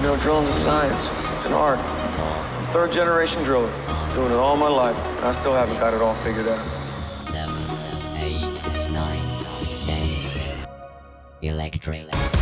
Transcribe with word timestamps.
You 0.00 0.06
know, 0.06 0.16
drilling's 0.16 0.48
a 0.48 0.52
science. 0.52 1.10
It's 1.36 1.44
an 1.44 1.52
art. 1.52 1.78
I'm 1.78 2.64
third 2.72 2.90
generation 2.90 3.42
driller. 3.42 3.70
Doing 4.14 4.32
it 4.32 4.36
all 4.36 4.56
my 4.56 4.66
life. 4.66 4.96
And 5.18 5.26
I 5.26 5.32
still 5.32 5.52
haven't 5.52 5.78
got 5.78 5.92
it 5.92 6.00
all 6.00 6.14
figured 6.24 6.48
out. 6.48 6.66
seven, 7.22 7.54
eight, 8.16 8.40
nine, 8.92 9.20
ten. 9.82 10.66
Electric. 11.42 12.39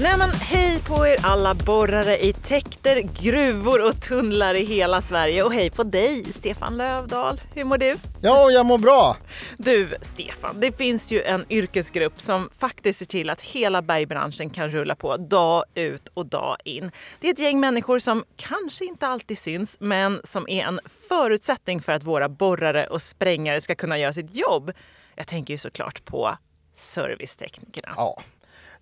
Nej 0.00 0.18
men 0.18 0.30
hej 0.30 0.82
på 0.88 1.06
er 1.06 1.16
alla 1.22 1.54
borrare 1.54 2.24
i 2.24 2.32
täkter, 2.32 3.02
gruvor 3.22 3.88
och 3.88 4.02
tunnlar 4.02 4.54
i 4.54 4.64
hela 4.64 5.02
Sverige 5.02 5.42
och 5.42 5.52
hej 5.52 5.70
på 5.70 5.82
dig 5.82 6.24
Stefan 6.24 6.76
Lövdahl. 6.76 7.40
Hur 7.54 7.64
mår 7.64 7.78
du? 7.78 7.94
Ja, 8.22 8.50
jag 8.50 8.66
mår 8.66 8.78
bra. 8.78 9.16
Du 9.56 9.94
Stefan, 10.02 10.60
det 10.60 10.72
finns 10.72 11.10
ju 11.10 11.22
en 11.22 11.44
yrkesgrupp 11.48 12.20
som 12.20 12.50
faktiskt 12.58 12.98
ser 12.98 13.06
till 13.06 13.30
att 13.30 13.40
hela 13.40 13.82
bergbranschen 13.82 14.50
kan 14.50 14.68
rulla 14.68 14.94
på 14.94 15.16
dag 15.16 15.64
ut 15.74 16.08
och 16.14 16.26
dag 16.26 16.56
in. 16.64 16.90
Det 17.20 17.28
är 17.28 17.32
ett 17.32 17.38
gäng 17.38 17.60
människor 17.60 17.98
som 17.98 18.24
kanske 18.36 18.84
inte 18.84 19.06
alltid 19.06 19.38
syns 19.38 19.76
men 19.80 20.20
som 20.24 20.48
är 20.48 20.64
en 20.64 20.80
förutsättning 21.08 21.80
för 21.80 21.92
att 21.92 22.02
våra 22.02 22.28
borrare 22.28 22.86
och 22.86 23.02
sprängare 23.02 23.60
ska 23.60 23.74
kunna 23.74 23.98
göra 23.98 24.12
sitt 24.12 24.34
jobb. 24.34 24.72
Jag 25.14 25.26
tänker 25.26 25.54
ju 25.54 25.58
såklart 25.58 26.04
på 26.04 26.36
serviceteknikerna. 26.76 27.92
Ja, 27.96 28.22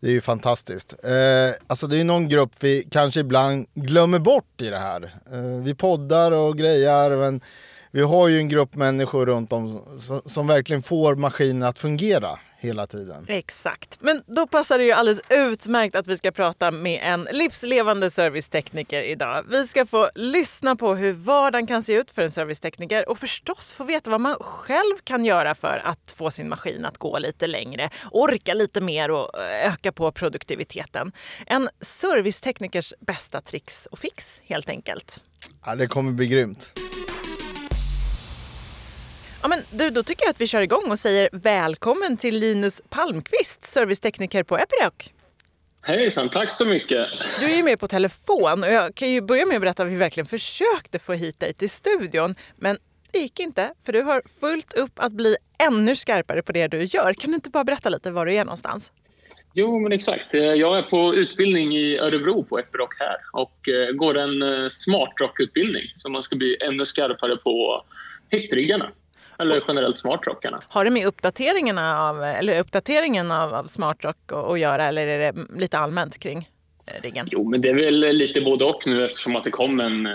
det 0.06 0.10
är 0.10 0.15
ju 0.15 0.20
fantastiskt. 0.20 1.05
Eh, 1.05 1.55
alltså 1.66 1.87
det 1.87 2.01
är 2.01 2.05
någon 2.05 2.28
grupp 2.28 2.52
vi 2.60 2.84
kanske 2.91 3.20
ibland 3.20 3.66
glömmer 3.74 4.19
bort 4.19 4.62
i 4.62 4.69
det 4.69 4.78
här. 4.78 5.02
Eh, 5.33 5.62
vi 5.64 5.74
poddar 5.74 6.33
och 6.33 6.59
grejer 6.59 7.16
men 7.16 7.41
vi 7.91 8.02
har 8.02 8.28
ju 8.28 8.38
en 8.38 8.48
grupp 8.48 8.74
människor 8.74 9.27
runt 9.27 9.52
om 9.52 9.83
som, 9.98 10.20
som 10.27 10.47
verkligen 10.47 10.83
får 10.83 11.14
maskinen 11.14 11.62
att 11.62 11.78
fungera 11.78 12.38
hela 12.66 12.87
tiden. 12.87 13.25
Exakt. 13.29 13.98
Men 14.01 14.23
då 14.27 14.47
passar 14.47 14.79
det 14.79 14.84
ju 14.84 14.93
alldeles 14.93 15.20
utmärkt 15.29 15.95
att 15.95 16.06
vi 16.06 16.16
ska 16.16 16.30
prata 16.30 16.70
med 16.70 17.00
en 17.03 17.28
livslevande 17.33 18.11
servicetekniker 18.11 19.03
idag. 19.03 19.45
Vi 19.50 19.67
ska 19.67 19.86
få 19.86 20.11
lyssna 20.14 20.77
på 20.77 20.95
hur 20.95 21.12
vardagen 21.12 21.67
kan 21.67 21.83
se 21.83 21.92
ut 21.92 22.11
för 22.11 22.23
en 22.23 22.33
servicetekniker 22.33 23.08
och 23.08 23.19
förstås 23.19 23.73
få 23.73 23.84
veta 23.84 24.11
vad 24.11 24.20
man 24.20 24.34
själv 24.41 24.97
kan 25.05 25.25
göra 25.25 25.55
för 25.55 25.83
att 25.84 26.14
få 26.17 26.31
sin 26.31 26.48
maskin 26.48 26.84
att 26.84 26.98
gå 26.98 27.19
lite 27.19 27.47
längre, 27.47 27.91
orka 28.11 28.55
lite 28.55 28.80
mer 28.80 29.11
och 29.11 29.30
öka 29.62 29.92
på 29.92 30.12
produktiviteten. 30.12 31.12
En 31.47 31.69
serviceteknikers 31.80 32.95
bästa 33.01 33.41
tricks 33.41 33.86
och 33.86 33.98
fix 33.98 34.41
helt 34.45 34.69
enkelt. 34.69 35.23
Ja, 35.64 35.75
det 35.75 35.86
kommer 35.86 36.12
bli 36.12 36.27
grymt. 36.27 36.86
Ja, 39.42 39.48
men 39.48 39.59
du, 39.70 39.91
då 39.91 40.03
tycker 40.03 40.25
jag 40.25 40.31
att 40.31 40.41
vi 40.41 40.47
kör 40.47 40.61
igång 40.62 40.91
och 40.91 40.98
säger 40.98 41.29
välkommen 41.33 42.17
till 42.17 42.39
Linus 42.39 42.83
Palmqvist, 42.89 43.65
servicetekniker 43.65 44.42
på 44.42 44.59
Epiroc. 44.59 44.92
Hejsan, 45.83 46.29
tack 46.29 46.53
så 46.53 46.65
mycket. 46.65 47.09
Du 47.41 47.47
är 47.47 47.57
ju 47.57 47.62
med 47.62 47.81
på 47.81 47.89
telefon 47.89 48.62
och 48.64 48.73
jag 48.73 48.95
kan 48.95 49.11
ju 49.11 49.20
börja 49.20 49.47
med 49.47 49.55
att 49.57 49.61
berätta 49.62 49.83
att 49.83 49.89
vi 49.89 49.97
verkligen 49.97 50.27
försökte 50.27 50.98
få 50.98 51.12
hit 51.12 51.41
dig 51.41 51.53
till 51.55 51.70
studion. 51.70 52.34
Men 52.57 52.79
det 53.12 53.19
gick 53.19 53.41
inte, 53.41 53.73
för 53.84 53.92
du 53.92 54.03
har 54.03 54.23
fullt 54.41 54.73
upp 54.75 54.92
att 54.97 55.12
bli 55.12 55.37
ännu 55.69 55.97
skarpare 55.97 56.42
på 56.42 56.53
det 56.53 56.69
du 56.69 56.84
gör. 56.84 57.12
Kan 57.14 57.31
du 57.31 57.34
inte 57.34 57.51
bara 57.51 57.64
berätta 57.64 57.89
lite 57.89 58.11
var 58.11 58.27
du 58.27 58.34
är 58.34 58.45
någonstans? 58.45 58.92
Jo, 59.55 59.79
men 59.81 59.92
exakt. 59.92 60.34
Eh, 60.34 60.41
Jag 60.41 60.79
är 60.79 60.83
på 60.83 61.14
utbildning 61.14 61.77
i 61.77 61.98
Örebro 61.98 62.45
på 62.45 62.59
Epiroc 62.59 62.89
här 62.98 63.17
och 63.33 63.69
eh, 63.69 63.92
går 63.92 64.19
en 64.19 64.42
eh, 64.42 64.69
smartrock-utbildning 64.70 65.84
så 65.97 66.09
man 66.09 66.23
ska 66.23 66.37
bli 66.37 66.57
ännu 66.61 66.84
skarpare 66.84 67.37
på 67.37 67.84
hyttriggarna. 68.31 68.91
Eller 69.39 69.62
generellt 69.69 69.98
smartrockarna. 69.98 70.61
Har 70.69 70.84
det 70.84 70.91
med 70.91 71.06
uppdateringarna 71.06 72.03
av, 72.09 72.23
eller 72.23 72.61
uppdateringen 72.61 73.31
av, 73.31 73.55
av 73.55 73.65
smartrock 73.65 74.17
att 74.33 74.56
att 74.56 74.61
göra 74.61 74.84
eller 74.84 75.06
är 75.06 75.33
det 75.33 75.47
lite 75.59 75.79
allmänt 75.79 76.19
kring 76.19 76.48
eh, 76.87 77.03
riggen? 77.03 77.29
Jo, 77.31 77.51
men 77.51 77.61
det 77.61 77.69
är 77.69 77.75
väl 77.75 78.17
lite 78.17 78.41
både 78.41 78.64
och 78.64 78.87
nu 78.87 79.07
eftersom 79.07 79.37
att 79.37 79.45
det 79.45 79.51
kom 79.51 79.81
en 79.81 80.07
eh, 80.07 80.12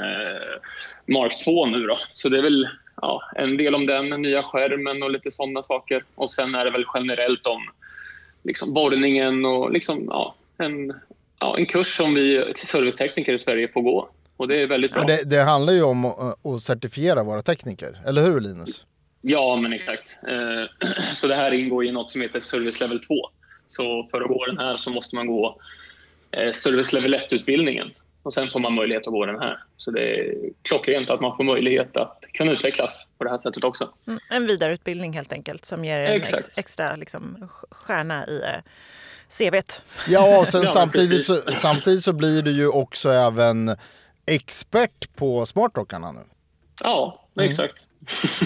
Mark 1.06 1.44
2 1.46 1.66
nu 1.66 1.88
då. 1.88 2.00
Så 2.12 2.30
det 2.30 2.38
är 2.38 2.44
väl 2.44 2.68
ja, 3.02 3.22
en 3.36 3.58
del 3.58 3.76
om 3.76 3.86
den, 3.86 4.10
nya 4.10 4.44
skärmen 4.44 5.04
och 5.04 5.12
lite 5.12 5.32
sådana 5.32 5.62
saker. 5.62 6.04
Och 6.16 6.32
sen 6.32 6.56
är 6.56 6.66
det 6.66 6.72
väl 6.72 6.86
generellt 6.94 7.46
om 7.46 7.62
liksom, 8.44 8.74
borrningen 8.74 9.46
och 9.46 9.72
liksom, 9.72 10.06
ja, 10.10 10.36
en, 10.58 10.94
ja, 11.40 11.58
en 11.58 11.66
kurs 11.66 11.98
som 11.98 12.14
vi 12.14 12.54
servicetekniker 12.56 13.34
i 13.34 13.38
Sverige 13.38 13.68
får 13.68 13.82
gå. 13.82 14.10
Och 14.38 14.48
det 14.48 14.62
är 14.62 14.68
väldigt 14.68 14.92
bra. 14.92 15.00
Men 15.00 15.08
det, 15.08 15.24
det 15.24 15.42
handlar 15.42 15.74
ju 15.74 15.84
om 15.84 16.06
att, 16.06 16.46
att 16.46 16.62
certifiera 16.62 17.24
våra 17.24 17.42
tekniker, 17.42 17.98
eller 18.06 18.24
hur 18.24 18.40
Linus? 18.40 18.86
Ja, 19.22 19.56
men 19.56 19.74
exakt. 19.74 20.18
Eh, 20.28 20.90
Så 21.16 21.28
det 21.28 21.36
här 21.36 21.52
ingår 21.52 21.86
i 21.86 21.92
något 21.92 22.12
som 22.12 22.22
heter 22.22 22.40
Service 22.40 22.80
Level 22.80 23.00
2. 23.00 23.16
Så 23.68 24.08
för 24.12 24.22
att 24.22 24.28
gå 24.28 24.46
den 24.46 24.58
här 24.58 24.78
så 24.78 24.90
måste 24.90 25.16
man 25.16 25.28
gå 25.28 25.62
eh, 26.32 26.52
Service 26.52 26.94
Level 26.94 27.16
1-utbildningen. 27.16 27.92
Och 28.24 28.34
sen 28.34 28.50
får 28.52 28.60
man 28.60 28.74
möjlighet 28.74 29.08
att 29.08 29.14
gå 29.14 29.26
den 29.26 29.40
här. 29.40 29.64
Så 29.78 29.92
det 29.92 30.02
är 30.20 30.34
klockrent 30.62 31.10
att 31.10 31.22
man 31.22 31.38
får 31.38 31.44
möjlighet 31.44 31.98
att 31.98 32.24
kunna 32.34 32.52
utvecklas 32.52 33.08
på 33.18 33.24
det 33.24 33.30
här 33.30 33.38
sättet 33.38 33.64
också. 33.64 33.90
Mm, 34.08 34.20
en 34.30 34.48
vidareutbildning 34.48 35.14
helt 35.14 35.34
enkelt 35.34 35.66
som 35.66 35.86
ger 35.86 36.00
en 36.00 36.22
ex, 36.22 36.58
extra 36.58 36.96
liksom, 36.96 37.50
stjärna 37.72 38.28
i 38.28 38.42
eh, 38.42 38.62
CVt. 39.30 39.82
Ja, 40.08 40.40
och 40.40 40.48
sen 40.48 40.62
Ja, 40.66 40.68
samtidigt, 40.70 41.26
så, 41.26 41.42
samtidigt 41.54 42.04
så 42.04 42.14
blir 42.14 42.42
du 42.42 42.52
ju 42.52 42.68
också 42.68 43.10
även 43.10 43.76
expert 44.26 45.16
på 45.16 45.46
smartrockarna 45.46 46.12
nu. 46.12 46.22
Ja, 46.80 47.18
Mm. 47.38 47.50
exakt. 47.50 47.76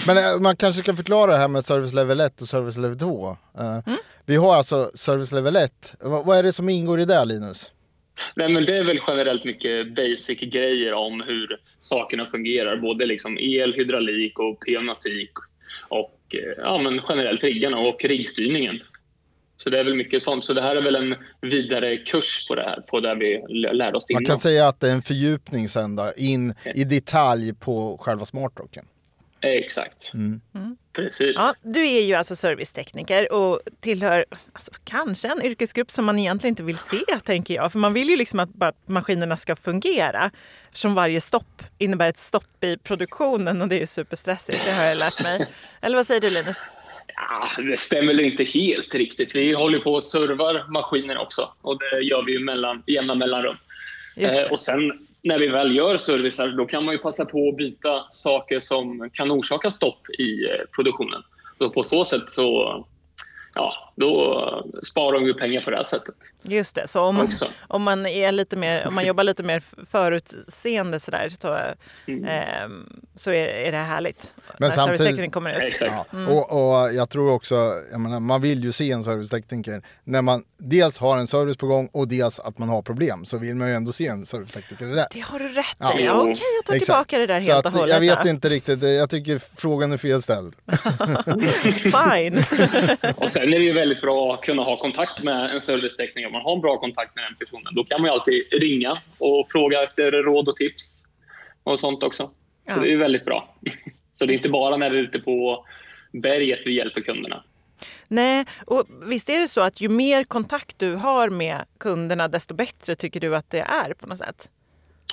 Men 0.06 0.16
eh, 0.18 0.40
man 0.40 0.56
kanske 0.56 0.82
ska 0.82 0.94
förklara 0.94 1.32
det 1.32 1.38
här 1.38 1.48
med 1.48 1.64
Service 1.64 1.92
Level 1.94 2.20
1 2.20 2.42
och 2.42 2.48
Service 2.48 2.76
Level 2.76 2.98
2. 2.98 3.36
Eh, 3.58 3.94
Vi 4.26 4.36
har 4.36 4.54
alltså 4.56 4.90
Service 4.94 5.32
Level 5.32 5.56
1. 5.56 5.94
Vad 6.00 6.38
är 6.38 6.42
det 6.42 6.52
som 6.52 6.68
ingår 6.68 7.00
i 7.00 7.04
det 7.04 7.24
Linus? 7.24 7.72
Nej, 8.36 8.48
men 8.48 8.64
det 8.64 8.76
är 8.76 8.84
väl 8.84 9.00
generellt 9.06 9.44
mycket 9.44 9.94
basic 9.94 10.40
grejer 10.40 10.92
om 10.92 11.20
hur 11.26 11.48
sakerna 11.78 12.26
fungerar. 12.26 12.76
Både 12.76 13.06
liksom 13.06 13.38
el, 13.38 13.72
hydraulik 13.74 14.38
och 14.38 14.60
pneumatik. 14.60 15.30
Och 15.88 16.20
eh, 16.34 16.54
ja, 16.64 16.78
men 16.82 17.00
generellt 17.08 17.42
riggarna 17.44 17.78
och 17.78 18.04
riggstyrningen. 18.04 18.80
Så 19.56 19.70
det 19.70 19.80
är 19.80 19.84
väl 19.84 19.94
mycket 19.94 20.22
sånt. 20.22 20.44
Så 20.44 20.52
det 20.54 20.62
här 20.62 20.76
är 20.76 20.82
väl 20.82 20.96
en 20.96 21.14
vidare 21.40 21.96
kurs 21.96 22.46
på 22.48 22.54
det 22.54 22.62
här, 22.62 22.80
på 22.80 23.00
där 23.00 23.16
vi 23.16 23.34
l- 23.34 23.76
lär 23.76 23.94
oss 23.96 24.06
Man 24.10 24.22
innan. 24.22 24.24
kan 24.24 24.38
säga 24.38 24.68
att 24.68 24.80
det 24.80 24.88
är 24.88 24.92
en 24.92 25.02
fördjupning 25.02 25.68
sen 25.68 25.96
då, 25.96 26.10
in 26.16 26.54
i 26.74 26.84
detalj 26.84 27.54
på 27.54 27.98
själva 28.00 28.24
smartrocken. 28.24 28.84
Exakt. 29.40 30.12
Precis. 30.92 31.32
Ja, 31.34 31.54
du 31.62 31.88
är 31.88 32.02
ju 32.02 32.14
alltså 32.14 32.36
servicetekniker 32.36 33.32
och 33.32 33.60
tillhör 33.80 34.24
alltså, 34.52 34.72
kanske 34.84 35.28
en 35.28 35.42
yrkesgrupp 35.42 35.90
som 35.90 36.04
man 36.04 36.18
egentligen 36.18 36.52
inte 36.52 36.62
vill 36.62 36.78
se, 36.78 37.04
tänker 37.24 37.54
jag. 37.54 37.72
För 37.72 37.78
man 37.78 37.92
vill 37.92 38.08
ju 38.08 38.16
liksom 38.16 38.40
att 38.40 38.54
bara 38.54 38.72
maskinerna 38.86 39.36
ska 39.36 39.56
fungera. 39.56 40.30
Som 40.72 40.94
varje 40.94 41.20
stopp 41.20 41.62
innebär 41.78 42.08
ett 42.08 42.18
stopp 42.18 42.64
i 42.64 42.76
produktionen 42.76 43.62
och 43.62 43.68
det 43.68 43.82
är 43.82 43.86
superstressigt, 43.86 44.64
det 44.66 44.72
har 44.72 44.84
jag 44.84 44.98
lärt 44.98 45.22
mig. 45.22 45.46
Eller 45.80 45.96
vad 45.96 46.06
säger 46.06 46.20
du 46.20 46.30
Linus? 46.30 46.62
Ja, 47.14 47.62
det 47.62 47.76
stämmer 47.76 48.06
väl 48.06 48.20
inte 48.20 48.44
helt 48.44 48.94
riktigt. 48.94 49.34
Vi 49.34 49.52
håller 49.54 49.78
på 49.78 49.92
och 49.92 50.04
servar 50.04 50.72
maskiner 50.72 51.18
också. 51.18 51.52
Och 51.60 51.78
det 51.78 52.00
gör 52.00 52.24
vi 52.24 52.32
ju 52.32 52.38
mellan, 52.38 52.82
jämna 52.86 53.14
mellanrum. 53.14 53.54
Eh, 54.16 54.40
och 54.50 54.60
sen 54.60 55.05
när 55.26 55.38
vi 55.38 55.46
väl 55.46 55.76
gör 55.76 55.96
servicer, 55.96 56.48
då 56.48 56.66
kan 56.66 56.84
man 56.84 56.94
ju 56.94 56.98
passa 56.98 57.24
på 57.24 57.48
att 57.48 57.56
byta 57.56 58.04
saker 58.10 58.60
som 58.60 59.10
kan 59.12 59.30
orsaka 59.30 59.70
stopp 59.70 60.10
i 60.18 60.44
eh, 60.44 60.64
produktionen. 60.76 61.22
Så 61.58 61.70
på 61.70 61.82
så 61.82 62.04
sätt 62.04 62.30
så 62.30 62.84
ja, 63.54 63.85
då 63.96 64.64
sparar 64.82 65.18
vi 65.24 65.34
pengar 65.34 65.60
på 65.60 65.70
det 65.70 65.76
här 65.76 65.84
sättet. 65.84 66.14
Just 66.42 66.74
det, 66.74 66.88
så 66.88 67.00
om 67.02 67.14
man, 67.16 67.26
Också. 67.26 67.48
om 67.68 67.82
man, 67.82 68.06
är 68.06 68.32
lite 68.32 68.56
mer, 68.56 68.86
om 68.86 68.94
man 68.94 69.06
jobbar 69.06 69.24
lite 69.24 69.42
mer 69.42 69.62
förutseende 69.86 71.00
sådär, 71.00 71.32
så, 71.40 71.58
Mm. 72.06 72.24
ehm, 72.24 72.86
så 73.14 73.30
är, 73.30 73.44
är 73.46 73.72
det 73.72 73.78
härligt. 73.78 74.32
Men 74.58 74.70
samtidigt- 74.70 74.98
servicetekniken 74.98 75.30
kommer 75.30 75.64
ut. 75.64 75.70
Exakt. 75.70 76.06
Ja. 76.12 76.26
Och, 76.28 76.72
och 76.82 76.94
jag 76.94 77.08
tror 77.10 77.32
också, 77.32 77.54
jag 77.92 78.00
menar, 78.00 78.20
man 78.20 78.42
vill 78.42 78.64
ju 78.64 78.72
se 78.72 78.90
en 78.90 79.04
servicetekniker 79.04 79.82
när 80.04 80.22
man 80.22 80.44
dels 80.58 80.98
har 80.98 81.16
en 81.18 81.26
service 81.26 81.56
på 81.56 81.66
gång 81.66 81.88
och 81.92 82.08
dels 82.08 82.40
att 82.40 82.58
man 82.58 82.68
har 82.68 82.82
problem. 82.82 83.24
Så 83.24 83.38
vill 83.38 83.54
man 83.54 83.68
ju 83.68 83.74
ändå 83.74 83.92
se 83.92 84.06
en 84.06 84.26
servicetekniker 84.26 84.86
där. 84.86 85.06
Det 85.12 85.20
har 85.20 85.38
du 85.38 85.48
rätt 85.48 85.64
i. 85.64 85.74
Ja. 85.78 85.94
Ja, 85.98 86.20
Okej, 86.20 86.42
jag 86.58 86.64
tar 86.64 86.74
Exakt. 86.74 86.84
tillbaka 86.86 87.18
det 87.18 87.26
där 87.26 87.40
Så 87.40 87.52
helt 87.52 87.64
och 87.66 87.70
att, 87.70 87.76
hållet. 87.76 87.94
Jag 87.94 88.00
vet 88.00 88.22
då. 88.22 88.28
inte 88.28 88.48
riktigt, 88.48 88.82
jag 88.82 89.10
tycker 89.10 89.38
frågan 89.56 89.92
är 89.92 89.96
felställd. 89.96 90.56
Fine. 91.72 92.44
Och 93.16 93.30
sen 93.30 93.42
är 93.42 93.58
det 93.58 93.64
ju 93.64 93.72
väldigt 93.86 94.02
bra 94.02 94.34
att 94.34 94.42
kunna 94.42 94.62
ha 94.62 94.76
kontakt 94.76 95.22
med 95.22 95.50
en 95.54 95.60
servicetekniker. 95.60 96.26
Om 96.26 96.32
man 96.32 96.42
har 96.42 96.54
en 96.54 96.60
bra 96.60 96.76
kontakt 96.76 97.16
med 97.16 97.24
den 97.24 97.34
personen, 97.34 97.74
då 97.74 97.84
kan 97.84 98.02
man 98.02 98.10
alltid 98.10 98.44
ringa 98.52 99.02
och 99.18 99.48
fråga 99.50 99.82
efter 99.82 100.12
råd 100.12 100.48
och 100.48 100.56
tips 100.56 101.04
och 101.62 101.80
sånt 101.80 102.02
också. 102.02 102.30
Ja. 102.64 102.74
Så 102.74 102.80
det 102.80 102.92
är 102.92 102.96
väldigt 102.96 103.24
bra. 103.24 103.56
Så 104.12 104.26
det 104.26 104.32
är 104.32 104.34
inte 104.34 104.48
bara 104.48 104.76
när 104.76 104.90
vi 104.90 104.98
är 104.98 105.02
ute 105.02 105.18
på 105.18 105.66
berget 106.12 106.60
vi 106.64 106.76
hjälper 106.76 107.00
kunderna. 107.00 107.42
Nej, 108.08 108.44
och 108.66 108.84
visst 109.06 109.30
är 109.30 109.38
det 109.38 109.48
så 109.48 109.60
att 109.60 109.80
ju 109.80 109.88
mer 109.88 110.24
kontakt 110.24 110.78
du 110.78 110.94
har 110.94 111.30
med 111.30 111.64
kunderna 111.78 112.28
desto 112.28 112.54
bättre 112.54 112.94
tycker 112.94 113.20
du 113.20 113.36
att 113.36 113.50
det 113.50 113.60
är 113.60 113.94
på 113.94 114.06
något 114.06 114.18
sätt? 114.18 114.48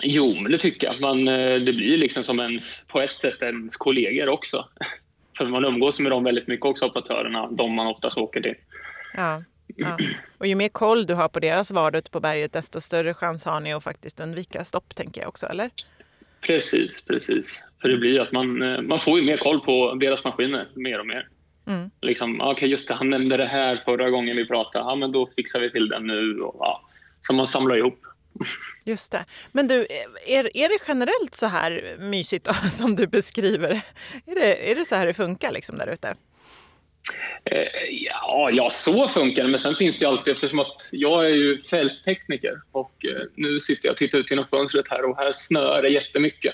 Jo, 0.02 0.36
men 0.42 0.52
det 0.52 0.58
tycker 0.58 0.88
jag. 0.88 1.02
Man, 1.02 1.28
eh, 1.28 1.60
det 1.60 1.74
blir 1.74 1.98
liksom 1.98 2.24
som 2.24 2.40
ens, 2.40 2.88
på 2.88 3.02
ett 3.02 3.16
sätt 3.16 3.42
ens 3.42 3.78
kollegor 3.78 4.30
också. 4.30 4.66
För 5.38 5.46
man 5.46 5.66
umgås 5.66 6.00
med 6.00 6.12
dem 6.12 6.24
väldigt 6.24 6.48
mycket 6.48 6.66
också, 6.66 6.86
operatörerna, 6.86 7.48
de 7.52 7.72
man 7.72 7.88
oftast 7.88 8.18
åker 8.18 8.42
till. 8.42 8.56
Ja. 9.16 9.44
Ja. 9.76 9.98
Och 10.38 10.48
ju 10.48 10.56
mer 10.56 10.70
koll 10.70 11.06
du 11.06 11.14
har 11.14 11.28
på 11.28 11.40
deras 11.40 11.72
vardag 11.72 12.00
ute 12.00 12.12
på 12.12 12.20
berget 12.20 12.54
desto 12.54 12.82
större 12.82 13.14
chans 13.14 13.46
har 13.46 13.60
ni 13.60 13.74
att 13.74 13.84
faktiskt 13.84 14.20
undvika 14.20 14.66
stopp 14.66 14.96
tänker 14.96 15.22
jag 15.22 15.28
också, 15.28 15.46
eller? 15.46 15.70
Precis, 16.42 17.02
precis. 17.02 17.64
För 17.82 17.90
det 17.90 17.98
blir 17.98 18.12
ju 18.12 18.20
att 18.20 18.32
man, 18.32 18.62
eh, 18.62 18.82
man 18.82 19.00
får 19.00 19.20
ju 19.20 19.26
mer 19.26 19.38
koll 19.38 19.60
på 19.60 19.94
deras 19.94 20.24
maskiner 20.24 20.68
mer 20.76 21.00
och 21.00 21.08
mer. 21.08 21.28
Mm. 21.68 21.92
Liksom, 22.02 22.42
ah, 22.42 22.52
okej, 22.52 22.70
just 22.70 22.88
det, 22.88 22.94
han 22.94 23.10
nämnde 23.10 23.38
det 23.38 23.46
här 23.46 23.82
förra 23.86 24.10
gången 24.10 24.38
vi 24.38 24.46
pratade. 24.46 24.86
Ja, 24.86 24.96
men 24.96 25.12
då 25.12 25.30
fixar 25.36 25.60
vi 25.60 25.72
till 25.72 25.90
den 25.90 26.08
nu. 26.08 26.40
Och, 26.40 26.56
ja. 26.60 26.82
Så 27.22 27.34
man 27.34 27.48
samlar 27.48 27.78
ihop. 27.78 28.00
Just 28.84 29.12
det. 29.12 29.26
Men 29.52 29.68
du, 29.68 29.88
är, 30.28 30.58
är 30.58 30.70
det 30.70 30.78
generellt 30.88 31.36
så 31.36 31.46
här 31.46 31.96
mysigt 32.00 32.46
då, 32.46 32.54
som 32.72 32.96
du 32.96 33.08
beskriver? 33.08 33.82
Är 34.26 34.36
det, 34.36 34.72
är 34.72 34.76
det 34.76 34.86
så 34.86 34.96
här 34.96 35.08
det 35.08 35.14
funkar 35.14 35.52
liksom 35.52 35.78
där 35.78 35.88
ute? 35.88 36.16
Eh, 37.46 37.68
ja, 37.92 38.50
ja, 38.52 38.70
så 38.70 39.08
funkar 39.08 39.44
det. 39.44 39.50
Men 39.50 39.60
sen 39.60 39.76
finns 39.76 40.00
det 40.00 40.06
alltid, 40.06 40.34
eftersom 40.34 40.60
att 40.60 40.90
jag 40.92 41.26
är 41.26 41.30
ju 41.30 41.62
fälttekniker 41.62 42.62
och 42.72 43.06
eh, 43.06 43.28
nu 43.36 43.60
sitter 43.60 43.86
jag 43.88 43.92
och 43.92 43.98
tittar 43.98 44.18
ut 44.18 44.30
genom 44.30 44.46
fönstret 44.48 44.86
här 44.90 45.10
och 45.10 45.18
här 45.18 45.32
snöar 45.32 45.82
det 45.82 45.90
jättemycket. 45.90 46.54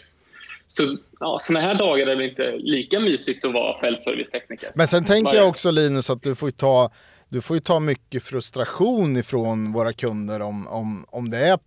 Så 0.67 0.97
ja, 1.19 1.37
såna 1.41 1.59
här 1.59 1.75
dagar 1.75 2.07
är 2.07 2.15
det 2.15 2.25
inte 2.25 2.51
lika 2.57 2.99
mysigt 2.99 3.45
att 3.45 3.53
vara 3.53 3.79
fältservicetekniker. 3.79 4.69
Men 4.75 4.87
sen 4.87 5.05
tänker 5.05 5.35
jag 5.35 5.47
också 5.47 5.71
Linus 5.71 6.09
att 6.09 6.23
du 6.23 6.35
får 6.35 6.47
ju 6.47 6.51
ta, 6.51 6.91
du 7.29 7.41
får 7.41 7.55
ju 7.55 7.61
ta 7.61 7.79
mycket 7.79 8.23
frustration 8.23 9.17
ifrån 9.17 9.71
våra 9.71 9.93
kunder 9.93 10.41
om, 10.41 10.67
om, 10.67 11.05
om 11.09 11.29
det 11.29 11.37
är 11.37 11.59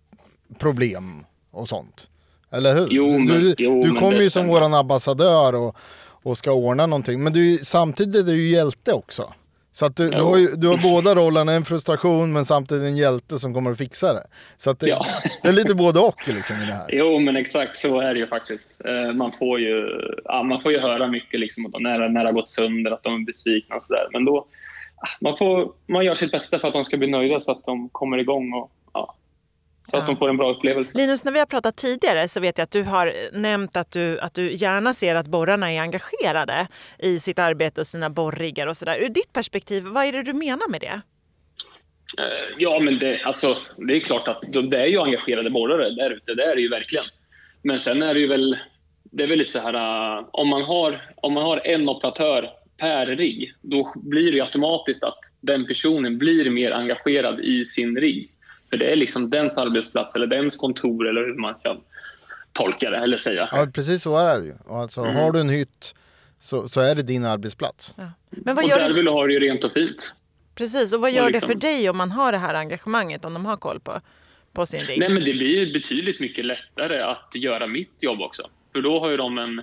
problem 0.53 1.25
och 1.51 1.67
sånt. 1.67 2.09
Eller 2.51 2.75
hur? 2.75 2.87
Jo, 2.91 3.11
men- 3.11 3.27
du 3.27 3.55
jo, 3.57 3.81
du 3.83 3.91
kommer 3.91 4.21
ju 4.21 4.29
som 4.29 4.47
våran 4.47 4.73
ambassadör 4.73 5.55
och, 5.55 5.77
och 6.23 6.37
ska 6.37 6.51
ordna 6.51 6.85
någonting. 6.85 7.23
Men 7.23 7.33
du, 7.33 7.57
samtidigt 7.57 8.15
är 8.15 8.23
du 8.31 8.41
ju 8.41 8.49
hjälte 8.55 8.93
också. 8.93 9.33
Så 9.71 9.85
att 9.85 9.95
du, 9.95 10.09
du, 10.09 10.21
har 10.21 10.37
ju, 10.37 10.47
du 10.47 10.67
har 10.67 10.77
båda 10.77 11.15
rollerna, 11.15 11.51
en 11.53 11.65
frustration 11.65 12.33
men 12.33 12.45
samtidigt 12.45 12.83
en 12.83 12.97
hjälte 12.97 13.39
som 13.39 13.53
kommer 13.53 13.71
att 13.71 13.77
fixa 13.77 14.13
det. 14.13 14.23
Så 14.57 14.69
att 14.71 14.79
det, 14.79 14.87
Ja. 14.89 15.05
det 15.43 15.49
är 15.49 15.53
lite 15.53 15.75
både 15.75 15.99
och 15.99 16.27
liksom 16.27 16.55
i 16.61 16.65
det 16.65 16.73
här. 16.73 16.85
Jo, 16.89 17.19
men 17.19 17.35
exakt 17.35 17.77
så 17.77 17.99
är 17.99 18.13
det 18.13 18.19
ju 18.19 18.27
faktiskt. 18.27 18.71
Eh, 18.85 19.13
Man 19.13 19.31
får 19.39 19.59
ju, 19.59 19.87
ja, 20.25 20.43
man 20.43 20.61
får 20.61 20.71
ju 20.71 20.79
höra 20.79 21.07
mycket 21.07 21.39
liksom, 21.39 21.73
när, 21.79 22.09
när 22.09 22.23
det 22.23 22.27
har 22.29 22.33
gått 22.33 22.49
sönder, 22.49 22.91
att 22.91 23.03
de 23.03 23.21
är 23.21 23.25
besvikna 23.25 23.75
och 23.75 23.83
sådär. 23.83 24.07
Men 24.13 24.25
då, 24.25 24.37
ah, 24.95 25.07
man, 25.21 25.37
får, 25.37 25.71
man 25.87 26.05
gör 26.05 26.15
sitt 26.15 26.31
bästa 26.31 26.59
för 26.59 26.67
att 26.67 26.73
de 26.73 26.85
ska 26.85 26.97
bli 26.97 27.07
nöjda 27.07 27.39
så 27.39 27.51
att 27.51 27.65
de 27.65 27.89
kommer 27.89 28.17
igång 28.17 28.53
och 28.53 28.71
så 29.91 29.97
att 29.97 30.07
de 30.07 30.17
får 30.17 30.29
en 30.29 30.37
bra 30.37 30.51
upplevelse. 30.51 30.97
Linus, 30.97 31.23
när 31.23 31.31
vi 31.31 31.39
har 31.39 31.45
pratat 31.45 31.75
tidigare 31.75 32.27
så 32.27 32.39
vet 32.39 32.57
jag 32.57 32.63
att 32.63 32.71
du 32.71 32.83
har 32.83 33.13
nämnt 33.33 33.77
att 33.77 33.91
du, 33.91 34.19
att 34.19 34.33
du 34.33 34.53
gärna 34.53 34.93
ser 34.93 35.15
att 35.15 35.27
borrarna 35.27 35.71
är 35.71 35.81
engagerade 35.81 36.67
i 36.99 37.19
sitt 37.19 37.39
arbete 37.39 37.81
och 37.81 37.87
sina 37.87 38.09
borriggar 38.09 38.67
och 38.67 38.77
sådär. 38.77 38.97
Ur 39.01 39.09
ditt 39.09 39.33
perspektiv, 39.33 39.83
vad 39.83 40.05
är 40.05 40.11
det 40.11 40.23
du 40.23 40.33
menar 40.33 40.69
med 40.71 40.81
det? 40.81 41.01
Eh, 42.19 42.55
Ja, 42.57 42.79
men 42.79 42.99
det, 42.99 43.21
alltså, 43.23 43.57
det 43.77 43.95
är 43.95 43.99
klart 43.99 44.27
att 44.27 44.41
de- 44.53 44.69
det 44.69 44.77
är 44.81 44.87
ju 44.87 44.99
engagerade 44.99 45.49
borrare 45.49 45.89
där 45.89 46.11
ute. 46.11 46.33
Det 46.33 46.43
är 46.43 46.55
det 46.55 46.61
ju 46.61 46.69
verkligen. 46.69 47.05
Men 47.61 47.79
sen 47.79 48.01
är 48.03 48.13
det 48.13 48.19
ju 48.19 48.27
väl, 48.27 48.57
det 49.03 49.23
är 49.23 49.27
väl 49.27 49.37
lite 49.37 49.51
så 49.51 49.59
här, 49.59 49.73
eh, 50.17 50.25
om 50.31 50.47
man 50.47 50.61
har, 50.63 51.11
om 51.15 51.33
man 51.33 51.43
har 51.43 51.67
en 51.67 51.89
operatör 51.89 52.49
per 52.77 53.05
rigg, 53.05 53.53
då 53.61 53.93
blir 53.95 54.31
det 54.31 54.41
automatiskt 54.41 55.03
att 55.03 55.19
den 55.41 55.65
personen 55.67 56.17
blir 56.17 56.49
mer 56.49 56.71
engagerad 56.71 57.39
i 57.39 57.65
sin 57.65 57.97
rigg. 57.97 58.29
För 58.73 58.77
det 58.77 58.91
är 58.91 58.95
liksom 58.95 59.29
dens 59.29 59.57
arbetsplats 59.57 60.15
eller 60.15 60.27
dens 60.27 60.55
kontor 60.57 61.07
eller 61.09 61.21
hur 61.21 61.33
man 61.35 61.53
kan 61.63 61.77
tolka 62.51 62.89
det 62.89 62.97
eller 62.97 63.17
säga. 63.17 63.49
Ja, 63.51 63.67
precis 63.73 64.03
så 64.03 64.17
är 64.17 64.39
det 64.39 64.45
ju. 64.45 64.53
Och 64.65 64.77
alltså, 64.77 65.01
Mm. 65.01 65.15
Har 65.15 65.31
du 65.31 65.39
en 65.39 65.49
hytt 65.49 65.95
så, 66.39 66.67
så 66.67 66.81
är 66.81 66.95
det 66.95 67.01
din 67.01 67.25
arbetsplats. 67.25 67.93
Ja. 67.97 68.03
Men 68.29 68.55
vad 68.55 68.63
Och 68.65 68.69
gör 68.69 68.79
där 68.79 68.87
det, 68.89 68.93
vill 68.95 69.05
du 69.05 69.11
ha 69.11 69.27
det 69.27 69.33
ju 69.33 69.39
rent 69.39 69.63
och 69.63 69.71
fint. 69.73 70.13
precis, 70.55 70.93
och 70.93 71.01
vad 71.01 71.11
gör 71.11 71.21
och 71.21 71.27
det 71.27 71.31
liksom- 71.31 71.47
för 71.47 71.55
dig 71.55 71.89
om 71.89 71.97
man 71.97 72.11
har 72.11 72.31
det 72.31 72.37
här 72.37 72.53
engagemanget, 72.55 73.25
om 73.25 73.33
de 73.33 73.45
har 73.45 73.57
koll 73.57 73.79
på, 73.79 74.01
på 74.53 74.65
sin 74.65 74.79
rigg? 74.79 74.99
Nej, 74.99 75.09
men 75.09 75.23
det 75.23 75.33
blir 75.33 75.73
betydligt 75.73 76.19
mycket 76.19 76.45
lättare 76.45 77.01
att 77.01 77.31
göra 77.35 77.67
mitt 77.67 77.95
jobb 77.99 78.21
också. 78.21 78.49
För 78.73 78.81
då 78.81 78.99
har 78.99 79.09
ju 79.09 79.17
de 79.17 79.37
en, 79.37 79.61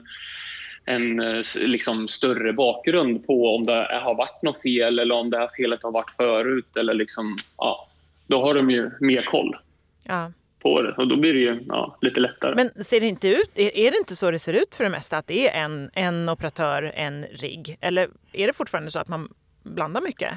en 0.84 1.16
liksom 1.56 2.08
större 2.08 2.52
bakgrund 2.52 3.26
på 3.26 3.54
om 3.56 3.66
det 3.66 4.00
har 4.02 4.14
varit 4.14 4.42
något 4.42 4.62
fel 4.62 4.98
eller 4.98 5.14
om 5.14 5.30
det 5.30 5.38
här 5.38 5.50
felet 5.56 5.82
har 5.82 5.92
varit 5.92 6.10
förut. 6.16 6.76
Eller 6.76 6.94
liksom, 6.94 7.36
ja, 7.58 7.86
då 8.30 8.40
har 8.42 8.54
de 8.54 8.70
ju 8.70 8.90
mer 9.00 9.22
koll 9.22 9.56
Ja. 10.04 10.32
på 10.62 10.82
det 10.82 10.92
och 10.92 11.08
då 11.08 11.16
blir 11.16 11.32
det 11.32 11.38
ju 11.38 11.60
ja, 11.68 11.98
lite 12.00 12.20
lättare. 12.20 12.54
Men 12.54 12.84
ser 12.84 13.00
det 13.00 13.06
inte 13.06 13.28
ut, 13.28 13.50
är, 13.58 13.76
är 13.76 13.90
det 13.90 13.96
inte 13.98 14.16
så 14.16 14.30
det 14.30 14.38
ser 14.38 14.52
ut 14.62 14.74
för 14.74 14.84
det 14.84 14.90
mesta? 14.90 15.16
Att 15.16 15.26
det 15.26 15.48
är 15.48 15.64
en, 15.64 15.90
en 15.94 16.28
operatör, 16.28 16.92
en 16.94 17.24
rigg? 17.24 17.78
Eller 17.80 18.08
är 18.32 18.46
det 18.46 18.52
fortfarande 18.52 18.90
så 18.90 18.98
att 18.98 19.08
man 19.08 19.28
blandar 19.62 20.00
mycket? 20.00 20.32